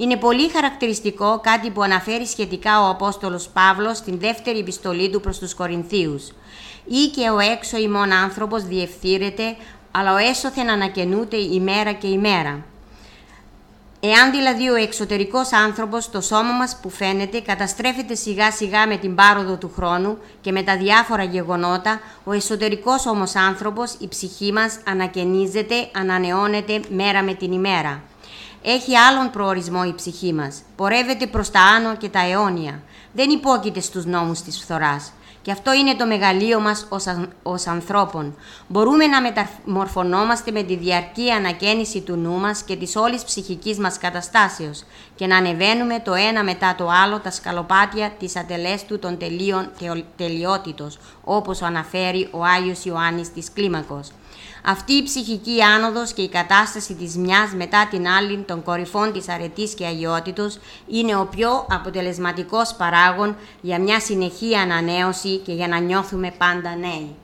Είναι 0.01 0.17
πολύ 0.17 0.51
χαρακτηριστικό 0.51 1.41
κάτι 1.43 1.71
που 1.71 1.83
αναφέρει 1.83 2.27
σχετικά 2.27 2.83
ο 2.83 2.89
Απόστολος 2.89 3.49
Παύλος 3.49 3.97
στην 3.97 4.19
δεύτερη 4.19 4.59
επιστολή 4.59 5.11
του 5.11 5.21
προς 5.21 5.39
τους 5.39 5.55
Κορινθίους. 5.55 6.33
«Ή 6.85 7.07
και 7.15 7.31
ο 7.31 7.39
έξω 7.39 7.79
ημών 7.79 8.13
άνθρωπος 8.13 8.63
διευθύρεται, 8.63 9.57
αλλά 9.91 10.15
ο 10.15 10.17
έσωθεν 10.17 10.71
ανακαινούται 10.71 11.37
ημέρα 11.37 11.93
και 11.93 12.07
ημέρα». 12.07 12.65
Εάν 14.01 14.31
δηλαδή 14.31 14.69
ο 14.69 14.75
εξωτερικός 14.75 15.53
άνθρωπος, 15.53 16.11
το 16.11 16.21
σώμα 16.21 16.53
μας 16.53 16.79
που 16.83 16.91
φαίνεται, 16.91 17.41
καταστρέφεται 17.41 18.15
σιγά 18.15 18.51
σιγά 18.51 18.87
με 18.87 18.97
την 18.97 19.15
πάροδο 19.15 19.57
του 19.57 19.73
χρόνου 19.77 20.19
και 20.41 20.53
με 20.53 20.63
τα 20.63 20.77
διάφορα 20.77 21.23
γεγονότα, 21.23 22.01
ο 22.25 22.33
εσωτερικός 22.33 23.07
όμως 23.07 23.35
άνθρωπος, 23.35 23.95
η 23.99 24.09
ψυχή 24.09 24.53
μας, 24.53 24.79
ανακαινίζεται, 24.87 25.75
ανανεώνεται 25.93 26.81
μέρα 26.91 27.23
με 27.23 27.35
την 27.35 27.53
ημέρα. 27.53 28.03
Έχει 28.62 28.96
άλλον 28.96 29.31
προορισμό 29.31 29.81
η 29.87 29.94
ψυχή 29.94 30.33
μας. 30.33 30.62
Πορεύεται 30.77 31.27
προς 31.27 31.51
τα 31.51 31.61
άνω 31.61 31.96
και 31.96 32.09
τα 32.09 32.20
αιώνια. 32.27 32.83
Δεν 33.12 33.31
υπόκειται 33.31 33.81
στους 33.81 34.05
νόμους 34.05 34.40
της 34.42 34.59
φθοράς. 34.61 35.12
Και 35.42 35.53
αυτό 35.53 35.73
είναι 35.73 35.94
το 35.94 36.07
μεγαλείο 36.07 36.61
μας 36.61 36.87
ως, 36.88 37.07
αν- 37.07 37.33
ως 37.42 37.66
ανθρώπων. 37.66 38.37
Μπορούμε 38.66 39.07
να 39.07 39.20
μεταμορφωνόμαστε 39.20 40.51
με 40.51 40.62
τη 40.62 40.77
διαρκή 40.77 41.31
ανακαίνιση 41.31 42.01
του 42.01 42.16
νου 42.16 42.38
μας 42.38 42.62
και 42.62 42.77
της 42.77 42.96
όλης 42.96 43.25
ψυχικής 43.25 43.79
μας 43.79 43.99
καταστάσεως 43.99 44.85
και 45.14 45.27
να 45.27 45.37
ανεβαίνουμε 45.37 46.01
το 46.05 46.14
ένα 46.14 46.44
μετά 46.44 46.75
το 46.79 46.88
άλλο 47.05 47.18
τα 47.20 47.31
σκαλοπάτια 47.31 48.11
της 48.18 48.37
ατελέστου 48.37 48.99
των 48.99 49.18
τελείων 49.18 49.70
θεο- 49.79 50.05
τελειότητος, 50.16 50.99
όπως 51.25 51.62
αναφέρει 51.62 52.29
ο 52.33 52.44
Άγιος 52.44 52.85
Ιωάννης 52.85 53.33
της 53.33 53.53
Κλίμακος. 53.53 54.09
Αυτή 54.64 54.92
η 54.92 55.03
ψυχική 55.03 55.62
άνοδος 55.62 56.12
και 56.12 56.23
η 56.23 56.29
κατάσταση 56.29 56.94
της 56.94 57.16
μιας 57.16 57.53
μετά 57.57 57.88
την 57.90 58.09
άλλη 58.09 58.38
των 58.38 58.62
κορυφών 58.62 59.12
της 59.12 59.29
αρετής 59.29 59.75
και 59.75 59.87
αγιότητος 59.87 60.59
είναι 60.87 61.16
ο 61.16 61.29
πιο 61.37 61.66
αποτελεσματικός 61.70 62.75
παράγων 62.75 63.37
για 63.61 63.81
μια 63.81 64.01
συνεχή 64.01 64.57
ανανέωση 64.57 65.37
και 65.37 65.53
για 65.53 65.68
να 65.68 65.79
νιώθουμε 65.79 66.35
πάντα 66.38 66.77
νέοι. 66.77 67.14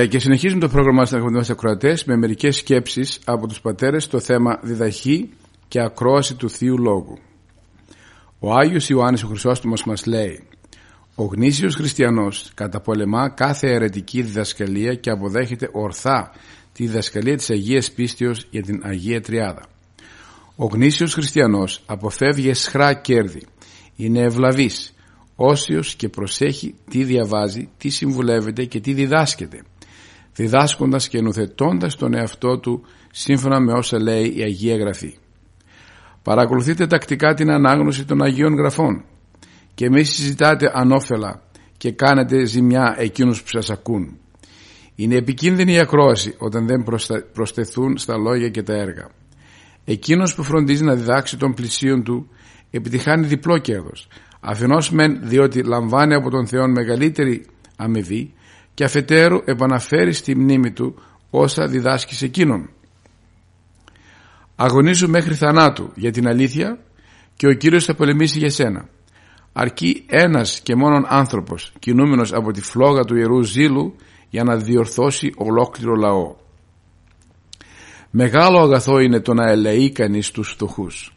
Ε, 0.00 0.06
και 0.06 0.18
συνεχίζουμε 0.18 0.60
το 0.60 0.68
πρόγραμμα 0.68 1.04
στα 1.04 1.16
αγαπητοί 1.16 1.52
ακροατές 1.52 2.04
με 2.04 2.16
μερικές 2.16 2.56
σκέψεις 2.56 3.20
από 3.24 3.46
τους 3.46 3.60
πατέρες 3.60 4.04
στο 4.04 4.20
θέμα 4.20 4.58
διδαχή 4.62 5.30
και 5.68 5.80
ακρόαση 5.80 6.34
του 6.34 6.50
θείου 6.50 6.78
λόγου. 6.78 7.18
Ο 8.38 8.54
Άγιος 8.54 8.88
Ιωάννης 8.88 9.22
ο 9.22 9.26
Χρυσόστομος 9.26 9.84
μας 9.84 10.06
λέει 10.06 10.42
«Ο 11.14 11.24
γνήσιος 11.24 11.74
χριστιανός 11.74 12.50
καταπολεμά 12.54 13.28
κάθε 13.28 13.72
αιρετική 13.72 14.22
διδασκαλία 14.22 14.94
και 14.94 15.10
αποδέχεται 15.10 15.68
ορθά 15.72 16.32
τη 16.72 16.86
διδασκαλία 16.86 17.36
της 17.36 17.50
Αγίας 17.50 17.92
Πίστεως 17.92 18.46
για 18.50 18.62
την 18.62 18.80
Αγία 18.84 19.20
Τριάδα. 19.20 19.62
Ο 20.56 20.66
γνήσιος 20.66 21.12
χριστιανός 21.12 21.82
αποφεύγει 21.86 22.48
εσχρά 22.48 22.94
κέρδη, 22.94 23.46
είναι 23.96 24.20
ευλαβής, 24.20 24.94
όσιος 25.36 25.94
και 25.94 26.08
προσέχει 26.08 26.74
τι 26.90 27.04
διαβάζει, 27.04 27.68
τι 27.78 27.88
συμβουλεύεται 27.88 28.64
και 28.64 28.80
τι 28.80 28.92
διδάσκεται, 28.92 29.62
διδάσκοντας 30.34 31.08
και 31.08 31.20
νουθετώντας 31.20 31.96
τον 31.96 32.14
εαυτό 32.14 32.58
του 32.58 32.84
σύμφωνα 33.10 33.60
με 33.60 33.72
όσα 33.72 34.00
λέει 34.00 34.34
η 34.36 34.42
Αγία 34.42 34.76
Γραφή. 34.76 35.14
Παρακολουθείτε 36.22 36.86
τακτικά 36.86 37.34
την 37.34 37.50
ανάγνωση 37.50 38.04
των 38.04 38.22
Αγίων 38.22 38.54
Γραφών 38.54 39.04
και 39.74 39.90
μη 39.90 40.04
συζητάτε 40.04 40.70
ανώφελα 40.74 41.42
και 41.76 41.92
κάνετε 41.92 42.44
ζημιά 42.44 42.94
εκείνους 42.98 43.42
που 43.42 43.48
σας 43.48 43.70
ακούν. 43.70 44.18
Είναι 44.94 45.14
επικίνδυνη 45.14 45.72
η 45.72 45.78
ακρόαση 45.78 46.34
όταν 46.38 46.66
δεν 46.66 46.82
προστα- 46.82 47.24
προσθεθούν 47.32 47.98
στα 47.98 48.16
λόγια 48.16 48.48
και 48.48 48.62
τα 48.62 48.72
έργα. 48.72 49.08
Εκείνος 49.84 50.34
που 50.34 50.42
φροντίζει 50.42 50.84
να 50.84 50.94
διδάξει 50.94 51.36
των 51.36 51.54
πλησίων 51.54 52.02
του 52.02 52.28
επιτυχάνει 52.70 53.26
διπλό 53.26 53.58
κέρδος. 53.58 54.08
Αφενός 54.40 54.90
μεν 54.90 55.20
διότι 55.22 55.62
λαμβάνει 55.62 56.14
από 56.14 56.30
τον 56.30 56.46
Θεό 56.46 56.68
μεγαλύτερη 56.68 57.46
αμοιβή 57.76 58.34
και 58.74 58.84
αφετέρου 58.84 59.38
επαναφέρει 59.44 60.12
στη 60.12 60.36
μνήμη 60.36 60.72
του 60.72 60.94
όσα 61.30 61.66
διδάσκεις 61.66 62.16
σε 62.16 62.24
εκείνον. 62.24 62.70
Αγωνίζου 64.56 65.08
μέχρι 65.08 65.34
θανάτου 65.34 65.90
για 65.94 66.10
την 66.10 66.28
αλήθεια 66.28 66.78
και 67.36 67.46
ο 67.46 67.52
Κύριος 67.52 67.84
θα 67.84 67.94
πολεμήσει 67.94 68.38
για 68.38 68.50
σένα. 68.50 68.88
Αρκεί 69.52 70.04
ένας 70.06 70.60
και 70.60 70.74
μόνον 70.74 71.04
άνθρωπος 71.08 71.72
κινούμενος 71.78 72.32
από 72.32 72.50
τη 72.50 72.62
φλόγα 72.62 73.04
του 73.04 73.16
Ιερού 73.16 73.42
Ζήλου 73.42 73.94
για 74.30 74.44
να 74.44 74.56
διορθώσει 74.56 75.32
ολόκληρο 75.36 75.94
λαό. 75.94 76.36
Μεγάλο 78.10 78.58
αγαθό 78.58 78.98
είναι 78.98 79.20
το 79.20 79.34
να 79.34 79.50
ελεεί 79.50 79.90
κανείς 79.92 80.30
τους 80.30 80.50
φτωχούς. 80.50 81.16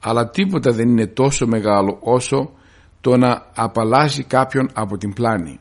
Αλλά 0.00 0.30
τίποτα 0.30 0.72
δεν 0.72 0.88
είναι 0.88 1.06
τόσο 1.06 1.46
μεγάλο 1.46 1.98
όσο 2.00 2.52
το 3.00 3.16
να 3.16 3.50
απαλλάσει 3.54 4.22
κάποιον 4.22 4.68
από 4.72 4.96
την 4.96 5.12
πλάνη. 5.12 5.60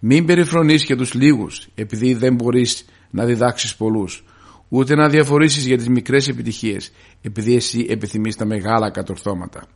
Μην 0.00 0.24
περιφρονείς 0.24 0.84
για 0.84 0.96
τους 0.96 1.14
λίγους 1.14 1.68
επειδή 1.74 2.14
δεν 2.14 2.34
μπορείς 2.34 2.84
να 3.10 3.24
διδάξεις 3.24 3.76
πολλούς 3.76 4.24
ούτε 4.68 4.94
να 4.94 5.08
διαφορήσεις 5.08 5.66
για 5.66 5.76
τις 5.76 5.88
μικρές 5.88 6.28
επιτυχίες 6.28 6.92
επειδή 7.22 7.54
εσύ 7.54 7.86
επιθυμείς 7.88 8.36
τα 8.36 8.44
μεγάλα 8.44 8.90
κατορθώματα. 8.90 9.66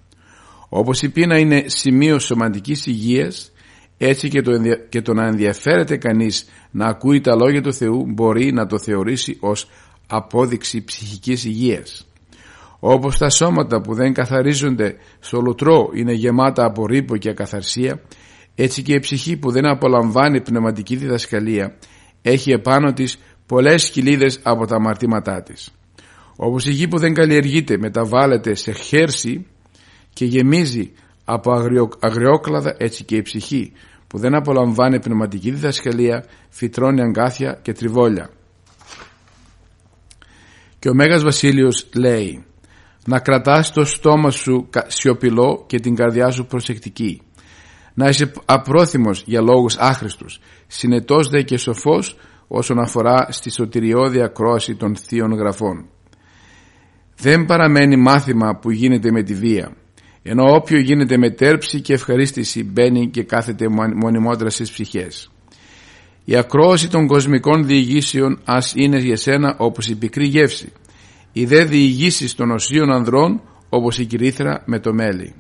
Όπως 0.68 1.02
η 1.02 1.08
πείνα 1.08 1.38
είναι 1.38 1.64
σημείο 1.66 2.18
σωματικής 2.18 2.86
υγείας 2.86 3.52
έτσι 3.98 4.28
και 4.28 4.42
το, 4.42 4.52
και 4.88 5.02
το 5.02 5.14
να 5.14 5.26
ενδιαφέρεται 5.26 5.96
κανείς 5.96 6.48
να 6.70 6.86
ακούει 6.86 7.20
τα 7.20 7.36
λόγια 7.36 7.62
του 7.62 7.72
Θεού 7.72 8.04
μπορεί 8.06 8.52
να 8.52 8.66
το 8.66 8.78
θεωρήσει 8.78 9.36
ως 9.40 9.68
απόδειξη 10.06 10.84
ψυχικής 10.84 11.44
υγείας. 11.44 12.06
Όπως 12.80 13.18
τα 13.18 13.30
σώματα 13.30 13.80
που 13.80 13.94
δεν 13.94 14.12
καθαρίζονται 14.12 14.96
στο 15.18 15.40
λουτρό 15.40 15.90
είναι 15.94 16.12
γεμάτα 16.12 16.64
από 16.64 16.86
ρήπο 16.86 17.16
και 17.16 17.28
ακαθαρσία, 17.28 18.00
έτσι 18.54 18.82
και 18.82 18.94
η 18.94 19.00
ψυχή 19.00 19.36
που 19.36 19.50
δεν 19.50 19.66
απολαμβάνει 19.66 20.40
πνευματική 20.40 20.96
διδασκαλία 20.96 21.76
έχει 22.22 22.50
επάνω 22.50 22.92
της 22.92 23.18
πολλές 23.46 23.90
κοιλίδες 23.90 24.40
από 24.42 24.66
τα 24.66 24.76
αμαρτήματά 24.76 25.42
της. 25.42 25.74
Όπως 26.36 26.66
η 26.66 26.70
γη 26.70 26.88
που 26.88 26.98
δεν 26.98 27.14
καλλιεργείται 27.14 27.78
μεταβάλλεται 27.78 28.54
σε 28.54 28.72
χέρση 28.72 29.46
και 30.12 30.24
γεμίζει 30.24 30.92
από 31.24 31.52
αγριόκλαδα 32.00 32.74
έτσι 32.78 33.04
και 33.04 33.16
η 33.16 33.22
ψυχή 33.22 33.72
που 34.06 34.18
δεν 34.18 34.34
απολαμβάνει 34.34 35.00
πνευματική 35.00 35.50
διδασκαλία 35.50 36.24
φυτρώνει 36.48 37.00
αγκάθια 37.00 37.58
και 37.62 37.72
τριβόλια. 37.72 38.30
Και 40.78 40.88
ο 40.88 40.94
Μέγας 40.94 41.22
Βασίλειος 41.22 41.88
λέει 41.94 42.44
να 43.06 43.20
κρατάς 43.20 43.72
το 43.72 43.84
στόμα 43.84 44.30
σου 44.30 44.68
σιωπηλό 44.86 45.64
και 45.66 45.80
την 45.80 45.94
καρδιά 45.94 46.30
σου 46.30 46.46
προσεκτική. 46.46 47.22
Να 47.94 48.08
είσαι 48.08 48.32
απρόθυμος 48.44 49.22
για 49.26 49.40
λόγους 49.40 49.76
άχρηστους, 49.76 50.40
συνετός 50.66 51.28
δε 51.28 51.42
και 51.42 51.56
σοφός 51.56 52.16
όσον 52.48 52.78
αφορά 52.78 53.26
στη 53.30 53.50
σωτηριώδη 53.50 54.22
ακρόαση 54.22 54.74
των 54.74 54.96
θείων 54.96 55.32
γραφών. 55.32 55.88
Δεν 57.16 57.44
παραμένει 57.44 57.96
μάθημα 57.96 58.56
που 58.56 58.70
γίνεται 58.70 59.10
με 59.10 59.22
τη 59.22 59.34
βία, 59.34 59.76
ενώ 60.22 60.54
όποιο 60.54 60.78
γίνεται 60.78 61.18
με 61.18 61.30
τέρψη 61.30 61.80
και 61.80 61.92
ευχαρίστηση 61.92 62.64
μπαίνει 62.64 63.08
και 63.08 63.22
κάθεται 63.22 63.66
μονιμότερα 64.02 64.50
στις 64.50 64.70
ψυχές. 64.70 65.30
Η 66.24 66.36
ακρόαση 66.36 66.88
των 66.88 67.06
κοσμικών 67.06 67.66
διηγήσεων 67.66 68.40
ας 68.44 68.72
είναι 68.76 68.98
για 68.98 69.16
σένα 69.16 69.56
όπως 69.58 69.88
η 69.88 69.96
πικρή 69.96 70.26
γεύση, 70.26 70.72
οι 71.32 71.44
δε 71.44 71.64
διηγήσεις 71.64 72.34
των 72.34 72.50
οσίων 72.50 72.92
ανδρών 72.92 73.40
όπως 73.68 73.98
η 73.98 74.04
κυρίθρα 74.04 74.62
με 74.66 74.78
το 74.78 74.92
μέλι. 74.92 75.34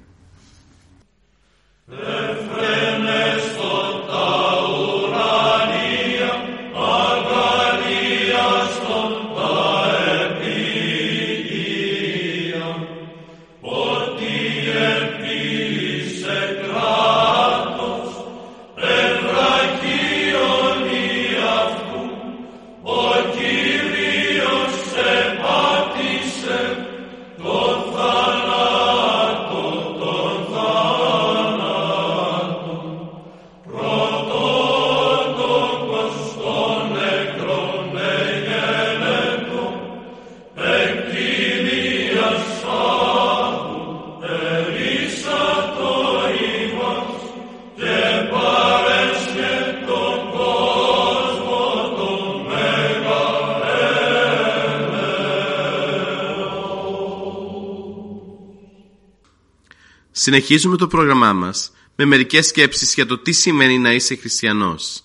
Συνεχίζουμε 60.16 60.76
το 60.76 60.86
πρόγραμμά 60.86 61.32
μας 61.32 61.72
με 61.96 62.04
μερικές 62.04 62.46
σκέψεις 62.46 62.94
για 62.94 63.06
το 63.06 63.18
τι 63.18 63.32
σημαίνει 63.32 63.78
να 63.78 63.92
είσαι 63.92 64.16
χριστιανός. 64.16 65.04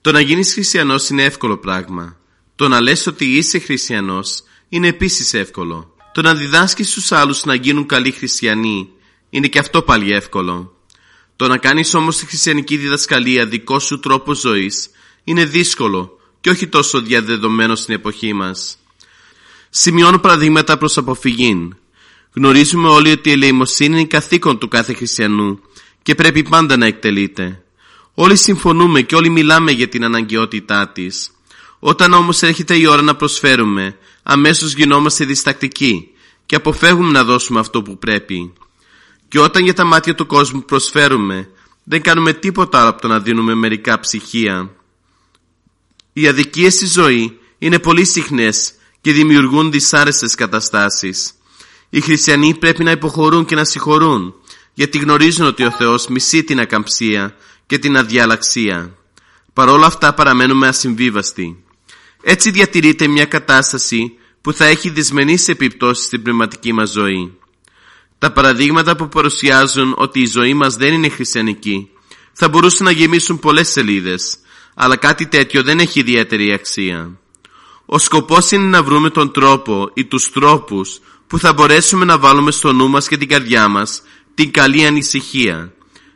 Το 0.00 0.12
να 0.12 0.20
γίνεις 0.20 0.52
χριστιανός 0.52 1.08
είναι 1.08 1.22
εύκολο 1.22 1.58
πράγμα. 1.58 2.16
Το 2.56 2.68
να 2.68 2.80
λες 2.80 3.06
ότι 3.06 3.24
είσαι 3.24 3.58
χριστιανός 3.58 4.42
είναι 4.68 4.88
επίσης 4.88 5.34
εύκολο. 5.34 5.94
Το 6.12 6.22
να 6.22 6.34
διδάσκεις 6.34 6.90
στους 6.90 7.12
άλλους 7.12 7.44
να 7.44 7.54
γίνουν 7.54 7.86
καλοί 7.86 8.10
χριστιανοί 8.10 8.88
είναι 9.30 9.46
και 9.46 9.58
αυτό 9.58 9.82
πάλι 9.82 10.12
εύκολο. 10.12 10.76
Το 11.36 11.48
να 11.48 11.58
κάνεις 11.58 11.94
όμως 11.94 12.16
τη 12.16 12.26
χριστιανική 12.26 12.76
διδασκαλία 12.76 13.46
δικός 13.46 13.84
σου 13.84 14.00
τρόπος 14.00 14.38
ζωής 14.38 14.90
είναι 15.24 15.44
δύσκολο 15.44 16.18
και 16.40 16.50
όχι 16.50 16.66
τόσο 16.66 17.00
διαδεδομένο 17.00 17.74
στην 17.74 17.94
εποχή 17.94 18.32
μας. 18.32 18.78
Σημειώνω 19.70 20.18
παραδείγματα 20.18 20.78
προς 20.78 20.98
αποφυγήν. 20.98 21.76
Γνωρίζουμε 22.34 22.88
όλοι 22.88 23.10
ότι 23.10 23.28
η 23.28 23.32
ελεημοσύνη 23.32 23.98
είναι 23.98 24.06
καθήκον 24.06 24.58
του 24.58 24.68
κάθε 24.68 24.92
χριστιανού 24.94 25.60
και 26.02 26.14
πρέπει 26.14 26.42
πάντα 26.42 26.76
να 26.76 26.86
εκτελείται. 26.86 27.62
Όλοι 28.14 28.36
συμφωνούμε 28.36 29.02
και 29.02 29.14
όλοι 29.14 29.28
μιλάμε 29.28 29.70
για 29.70 29.88
την 29.88 30.04
αναγκαιότητά 30.04 30.88
της. 30.88 31.30
Όταν 31.78 32.12
όμως 32.12 32.42
έρχεται 32.42 32.76
η 32.76 32.86
ώρα 32.86 33.02
να 33.02 33.16
προσφέρουμε, 33.16 33.96
αμέσως 34.22 34.72
γινόμαστε 34.72 35.24
διστακτικοί 35.24 36.08
και 36.46 36.56
αποφεύγουμε 36.56 37.10
να 37.10 37.24
δώσουμε 37.24 37.60
αυτό 37.60 37.82
που 37.82 37.98
πρέπει. 37.98 38.52
Και 39.28 39.38
όταν 39.38 39.64
για 39.64 39.74
τα 39.74 39.84
μάτια 39.84 40.14
του 40.14 40.26
κόσμου 40.26 40.64
προσφέρουμε, 40.64 41.48
δεν 41.84 42.02
κάνουμε 42.02 42.32
τίποτα 42.32 42.80
άλλο 42.80 42.88
από 42.88 43.00
το 43.00 43.08
να 43.08 43.20
δίνουμε 43.20 43.54
μερικά 43.54 44.00
ψυχία. 44.00 44.70
Οι 46.12 46.26
αδικίες 46.28 46.74
στη 46.74 46.86
ζωή 46.86 47.38
είναι 47.58 47.78
πολύ 47.78 48.04
συχνές 48.04 48.72
και 49.00 49.12
δημιουργούν 49.12 49.70
δυσάρεστες 49.70 50.34
καταστάσεις. 50.34 51.32
Οι 51.90 52.00
χριστιανοί 52.00 52.54
πρέπει 52.54 52.84
να 52.84 52.90
υποχωρούν 52.90 53.44
και 53.44 53.54
να 53.54 53.64
συγχωρούν, 53.64 54.34
γιατί 54.74 54.98
γνωρίζουν 54.98 55.46
ότι 55.46 55.64
ο 55.64 55.70
Θεός 55.70 56.06
μισεί 56.06 56.44
την 56.44 56.60
ακαμψία 56.60 57.34
και 57.66 57.78
την 57.78 57.96
αδιαλαξία. 57.96 58.94
Παρόλα 59.52 59.86
αυτά 59.86 60.14
παραμένουμε 60.14 60.68
ασυμβίβαστοι. 60.68 61.64
Έτσι 62.22 62.50
διατηρείται 62.50 63.06
μια 63.06 63.24
κατάσταση 63.24 64.12
που 64.40 64.52
θα 64.52 64.64
έχει 64.64 64.90
δυσμενείς 64.90 65.48
επιπτώσεις 65.48 66.04
στην 66.06 66.22
πνευματική 66.22 66.72
μας 66.72 66.90
ζωή. 66.90 67.38
Τα 68.18 68.32
παραδείγματα 68.32 68.96
που 68.96 69.08
παρουσιάζουν 69.08 69.94
ότι 69.96 70.20
η 70.20 70.26
ζωή 70.26 70.54
μας 70.54 70.76
δεν 70.76 70.92
είναι 70.92 71.08
χριστιανική 71.08 71.90
θα 72.32 72.48
μπορούσαν 72.48 72.86
να 72.86 72.90
γεμίσουν 72.90 73.38
πολλές 73.38 73.68
σελίδες, 73.68 74.36
αλλά 74.74 74.96
κάτι 74.96 75.26
τέτοιο 75.26 75.62
δεν 75.62 75.78
έχει 75.78 76.00
ιδιαίτερη 76.00 76.52
αξία. 76.52 77.18
Ο 77.86 77.98
σκοπός 77.98 78.50
είναι 78.50 78.64
να 78.64 78.82
βρούμε 78.82 79.10
τον 79.10 79.32
τρόπο 79.32 79.90
ή 79.94 80.04
τους 80.04 80.30
τρόπους 80.30 81.00
που 81.30 81.38
θα 81.38 81.52
μπορέσουμε 81.52 82.04
να 82.04 82.18
βάλουμε 82.18 82.50
στο 82.50 82.72
νου 82.72 82.88
μας 82.88 83.08
και 83.08 83.16
την 83.16 83.28
καρδιά 83.28 83.68
μας 83.68 84.02
την 84.34 84.50
καλή 84.50 84.86
ανησυχία. 84.86 85.72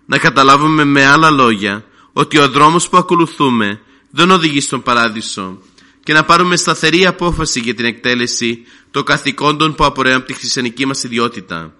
Να 0.06 0.18
καταλάβουμε 0.18 0.84
με 0.84 1.04
άλλα 1.06 1.30
λόγια 1.30 1.84
ότι 2.12 2.38
ο 2.38 2.48
δρόμος 2.48 2.88
που 2.88 2.96
ακολουθούμε 2.96 3.80
δεν 4.10 4.30
οδηγεί 4.30 4.60
στον 4.60 4.82
παράδεισο 4.82 5.58
και 6.02 6.12
να 6.12 6.24
πάρουμε 6.24 6.56
σταθερή 6.56 7.06
απόφαση 7.06 7.60
για 7.60 7.74
την 7.74 7.84
εκτέλεση 7.84 8.58
των 8.90 9.04
καθηκόντων 9.04 9.74
που 9.74 9.84
απορρέουν 9.84 10.16
από 10.16 10.26
τη 10.26 10.32
χριστιανική 10.32 10.86
μας 10.86 11.02
ιδιότητα. 11.02 11.74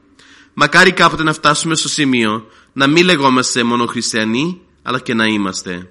Μακάρι 0.55 0.93
κάποτε 0.93 1.23
να 1.23 1.33
φτάσουμε 1.33 1.75
στο 1.75 1.89
σημείο 1.89 2.47
να 2.73 2.87
μην 2.87 3.05
λεγόμαστε 3.05 3.63
μόνο 3.63 3.87
χριστιανοί 3.87 4.61
αλλά 4.83 5.01
και 5.01 5.15
να 5.15 5.27
είμαστε 5.27 5.89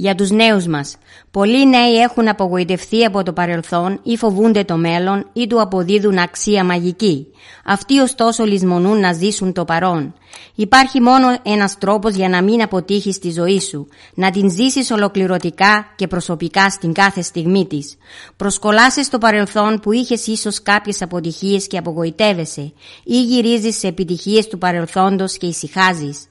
για 0.00 0.14
τους 0.14 0.30
νέους 0.30 0.66
μας. 0.66 0.96
Πολλοί 1.30 1.68
νέοι 1.68 1.94
έχουν 1.94 2.28
απογοητευτεί 2.28 3.04
από 3.04 3.22
το 3.22 3.32
παρελθόν 3.32 4.00
ή 4.02 4.16
φοβούνται 4.16 4.64
το 4.64 4.76
μέλλον 4.76 5.26
ή 5.32 5.46
του 5.46 5.60
αποδίδουν 5.60 6.18
αξία 6.18 6.64
μαγική. 6.64 7.26
Αυτοί 7.64 7.98
ωστόσο 7.98 8.44
λησμονούν 8.44 9.00
να 9.00 9.12
ζήσουν 9.12 9.52
το 9.52 9.64
παρόν. 9.64 10.14
Υπάρχει 10.54 11.00
μόνο 11.00 11.26
ένας 11.42 11.78
τρόπος 11.78 12.14
για 12.14 12.28
να 12.28 12.42
μην 12.42 12.62
αποτύχεις 12.62 13.14
στη 13.14 13.30
ζωή 13.30 13.60
σου, 13.60 13.88
να 14.14 14.30
την 14.30 14.50
ζήσεις 14.50 14.90
ολοκληρωτικά 14.90 15.92
και 15.96 16.06
προσωπικά 16.06 16.70
στην 16.70 16.92
κάθε 16.92 17.22
στιγμή 17.22 17.66
της. 17.66 17.96
Προσκολάσαι 18.36 19.02
στο 19.02 19.18
παρελθόν 19.18 19.80
που 19.80 19.92
είχες 19.92 20.26
ίσως 20.26 20.62
κάποιες 20.62 21.02
αποτυχίες 21.02 21.66
και 21.66 21.78
απογοητεύεσαι 21.78 22.72
ή 23.04 23.22
γυρίζεις 23.22 23.78
σε 23.78 23.86
επιτυχίες 23.86 24.46
του 24.46 24.58
παρελθόντος 24.58 25.36
και 25.36 25.46
ησυχάζεις. 25.46 26.26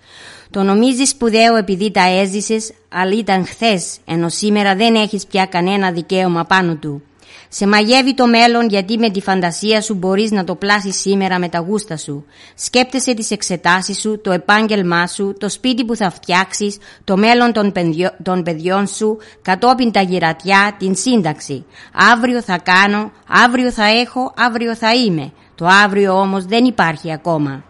Το 0.50 0.64
νομίζεις 0.64 1.10
σπουδαίο 1.10 1.56
επειδή 1.56 1.92
τα 1.92 2.04
έζησες, 2.04 2.72
αλλά 2.90 3.18
ήταν 3.18 3.46
χθες, 3.46 3.98
ενώ 4.06 4.30
σήμερα 4.30 4.76
δεν 4.76 4.96
έχεις 4.96 5.26
πια 5.28 5.46
κανένα 5.46 5.92
δικαίωμα 5.92 6.44
πάνω 6.44 6.76
του. 6.76 7.02
Σε 7.50 7.68
μαγεύει 7.68 8.14
το 8.14 8.28
μέλλον 8.28 8.68
γιατί 8.70 8.98
με 8.98 9.10
τη 9.10 9.22
φαντασία 9.22 9.82
σου 9.82 9.94
μπορείς 9.94 10.32
να 10.32 10.44
το 10.44 10.56
πλάσεις 10.56 10.96
σήμερα 10.96 11.40
με 11.40 11.50
τα 11.50 11.60
γούστα 11.60 11.98
σου. 11.98 12.26
Σκέπτεσαι 12.56 13.14
τις 13.14 13.32
εξετάσεις 13.32 14.00
σου, 14.00 14.22
το 14.22 14.32
επάγγελμά 14.32 15.08
σου, 15.08 15.36
το 15.40 15.50
σπίτι 15.50 15.86
που 15.86 15.96
θα 15.96 16.10
φτιάξεις, 16.12 16.78
το 17.04 17.18
μέλλον 17.18 17.54
των, 17.54 17.72
παιδιό, 17.72 18.10
των 18.24 18.44
παιδιών 18.44 18.88
σου, 18.88 19.18
κατόπιν 19.42 19.92
τα 19.92 20.02
γυρατιά, 20.02 20.76
την 20.80 20.96
σύνταξη. 20.96 21.66
Αύριο 22.14 22.42
θα 22.42 22.58
κάνω, 22.58 23.12
αύριο 23.28 23.72
θα 23.72 23.86
έχω, 23.86 24.34
αύριο 24.38 24.76
θα 24.76 24.96
είμαι. 24.96 25.32
Το 25.56 25.66
αύριο 25.66 26.20
όμως 26.20 26.46
δεν 26.46 26.66
υπάρχει 26.66 27.14
ακόμα. 27.14 27.64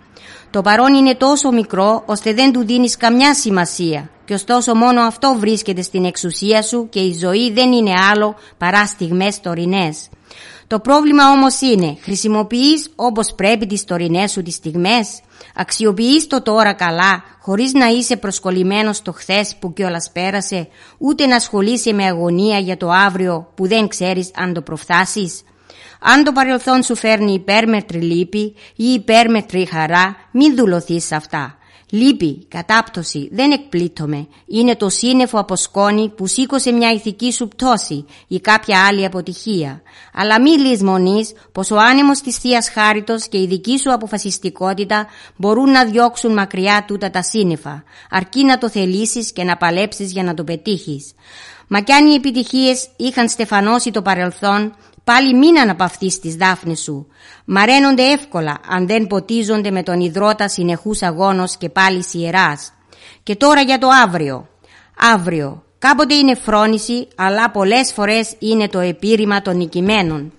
Το 0.50 0.62
παρόν 0.62 0.94
είναι 0.94 1.16
τόσο 1.16 1.52
μικρό 1.52 2.04
ώστε 2.06 2.34
δεν 2.34 2.52
του 2.52 2.66
δίνεις 2.66 2.98
καμιά 2.98 3.34
σημασία 3.34 4.10
και 4.28 4.34
ωστόσο 4.34 4.76
μόνο 4.76 5.02
αυτό 5.02 5.36
βρίσκεται 5.40 5.82
στην 5.82 6.06
εξουσία 6.06 6.62
σου 6.62 6.90
και 6.90 7.00
η 7.00 7.14
ζωή 7.14 7.52
δεν 7.52 7.72
είναι 7.72 7.94
άλλο 8.12 8.36
παρά 8.58 8.86
στιγμές 8.86 9.40
τωρινές. 9.40 10.10
Το 10.68 10.80
πρόβλημα 10.80 11.32
όμως 11.32 11.62
είναι, 11.62 11.98
χρησιμοποιείς 12.02 12.90
όπως 12.96 13.34
πρέπει 13.36 13.66
τις 13.66 13.84
τωρινές 13.84 14.32
σου 14.32 14.42
τις 14.42 14.54
στιγμές, 14.54 15.22
αξιοποιείς 15.56 16.28
το 16.28 16.42
τώρα 16.42 16.74
καλά, 16.74 17.24
χωρίς 17.42 17.74
να 17.74 17.86
είσαι 17.88 18.18
προσκολλημένος 18.18 18.98
στο 18.98 19.12
χθες 19.12 19.56
που 19.60 19.74
κιόλας 19.74 20.12
πέρασε, 20.14 20.68
ούτε 20.98 21.26
να 21.26 21.36
ασχολείσαι 21.36 21.94
με 21.94 22.06
αγωνία 22.06 22.60
για 22.60 22.78
το 22.78 22.90
αύριο 22.90 23.52
που 23.56 23.68
δεν 23.68 23.88
ξέρεις 23.88 24.32
αν 24.36 24.54
το 24.54 24.62
προφθάσεις; 24.62 25.42
Αν 26.02 26.24
το 26.24 26.32
παρελθόν 26.32 26.84
σου 26.84 26.96
φέρνει 26.96 27.34
υπέρμετρη 27.34 28.00
λύπη 28.00 28.56
ή 28.76 28.86
υπέρμετρη 28.86 29.66
χαρά, 29.66 30.16
μην 30.32 30.56
δουλωθείς 30.56 31.06
σε 31.06 31.16
αυτά. 31.16 31.58
Λύπη, 31.90 32.46
κατάπτωση, 32.48 33.30
δεν 33.32 33.52
εκπλήττομαι. 33.52 34.28
Είναι 34.46 34.76
το 34.76 34.90
σύννεφο 34.90 35.40
από 35.40 35.56
σκόνη 35.56 36.10
που 36.10 36.28
σήκωσε 36.28 36.72
μια 36.72 36.92
ηθική 36.92 37.32
σου 37.32 37.48
πτώση 37.48 38.06
ή 38.28 38.40
κάποια 38.40 38.86
άλλη 38.86 39.06
αποτυχία. 39.06 39.82
Αλλά 40.14 40.42
μη 40.42 40.50
λησμονείς 40.50 41.34
πως 41.52 41.72
ο 41.72 41.78
άνεμος 41.78 42.22
της 42.22 42.38
θείας 42.38 42.70
Χάριτος 42.70 43.28
και 43.28 43.42
η 43.42 43.48
δική 43.48 43.78
σου 43.80 43.94
αποφασιστικότητα 43.94 45.08
μπορούν 45.36 45.72
να 45.72 45.86
διώξουν 45.86 46.34
μακριά 46.34 46.84
τούτα 46.88 47.10
τα 47.10 47.22
σύννεφα, 47.22 47.84
αρκεί 48.10 48.44
να 48.44 48.58
το 48.58 48.70
θελήσεις 48.70 49.32
και 49.32 49.44
να 49.44 49.58
παλέψεις 49.58 50.12
για 50.12 50.24
να 50.24 50.34
το 50.34 50.44
πετύχεις. 50.44 51.14
Μα 51.68 51.80
κι 51.80 51.92
αν 51.92 52.06
οι 52.06 52.14
επιτυχίες 52.14 52.88
είχαν 52.96 53.30
στεφανώσει 53.30 53.92
το 53.92 54.02
παρελθόν, 54.02 54.76
Πάλι 55.08 55.36
μην 55.36 55.60
αναπαυθείς 55.60 56.20
τις 56.20 56.36
δάφνες 56.36 56.80
σου. 56.80 57.08
Μαραίνονται 57.46 58.04
εύκολα 58.04 58.60
αν 58.70 58.88
δεν 58.88 59.08
ποτίζονται 59.08 59.72
με 59.72 59.84
τον 59.84 60.00
υδρότα 60.00 60.48
συνεχούς 60.48 61.02
αγώνος 61.02 61.58
και 61.58 61.70
πάλι 61.70 62.04
ιεράς. 62.12 62.74
Και 63.24 63.36
τώρα 63.36 63.62
για 63.62 63.78
το 63.78 63.88
αύριο. 64.04 64.48
Αύριο. 65.14 65.64
Κάποτε 65.80 66.14
είναι 66.14 66.36
φρόνηση, 66.36 67.08
αλλά 67.16 67.52
πολλές 67.52 67.94
φορές 67.94 68.36
είναι 68.40 68.68
το 68.68 68.80
επίρρημα 68.80 69.42
των 69.42 69.58
νικημένων. 69.58 70.34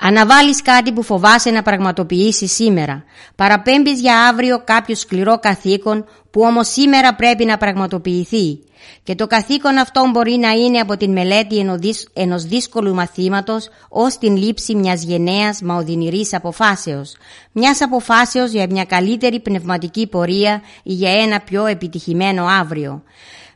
Αναβάλεις 0.00 0.62
κάτι 0.62 0.92
που 0.92 1.02
φοβάσαι 1.02 1.50
να 1.50 1.62
πραγματοποιήσεις 1.62 2.52
σήμερα. 2.52 3.04
Παραπέμπεις 3.36 4.00
για 4.00 4.26
αύριο 4.28 4.62
κάποιο 4.64 4.94
σκληρό 4.94 5.38
καθήκον 5.38 6.04
που 6.30 6.40
όμως 6.40 6.68
σήμερα 6.68 7.14
πρέπει 7.14 7.44
να 7.44 7.56
πραγματοποιηθεί. 7.56 8.58
Και 9.02 9.14
το 9.14 9.26
καθήκον 9.26 9.78
αυτό 9.78 10.10
μπορεί 10.12 10.36
να 10.36 10.50
είναι 10.50 10.78
από 10.78 10.96
την 10.96 11.12
μελέτη 11.12 11.66
ενός 12.12 12.44
δύσκολου 12.44 12.94
μαθήματος 12.94 13.68
ως 13.88 14.18
την 14.18 14.36
λήψη 14.36 14.74
μιας 14.74 15.02
γενναίας 15.02 15.62
μα 15.62 15.74
οδυνηρής 15.74 16.34
αποφάσεως. 16.34 17.16
Μιας 17.52 17.80
αποφάσεως 17.80 18.50
για 18.50 18.66
μια 18.70 18.84
καλύτερη 18.84 19.40
πνευματική 19.40 20.06
πορεία 20.06 20.62
ή 20.82 20.92
για 20.92 21.10
ένα 21.10 21.40
πιο 21.40 21.66
επιτυχημένο 21.66 22.46
αύριο. 22.60 23.02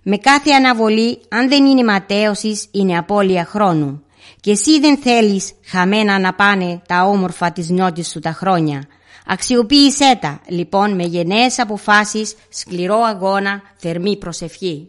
Με 0.03 0.17
κάθε 0.17 0.51
αναβολή, 0.51 1.21
αν 1.29 1.49
δεν 1.49 1.65
είναι 1.65 1.85
ματέωσης, 1.85 2.67
είναι 2.71 2.99
απώλεια 2.99 3.45
χρόνου. 3.45 4.04
Και 4.45 4.51
εσύ 4.51 4.81
δεν 4.81 4.99
θέλεις 4.99 5.53
χαμένα 5.65 6.19
να 6.19 6.35
πάνε 6.35 6.83
τα 6.87 7.05
όμορφα 7.05 7.53
της 7.53 7.69
νιώτης 7.69 8.09
σου 8.09 8.21
τα 8.21 8.33
χρόνια. 8.33 8.83
Αξιοποίησέ 9.27 10.19
τα, 10.21 10.41
λοιπόν, 10.47 10.95
με 10.95 11.03
γενναίες 11.03 11.59
αποφάσεις, 11.59 12.35
σκληρό 12.49 12.97
αγώνα, 12.97 13.63
θερμή 13.77 14.17
προσευχή. 14.17 14.89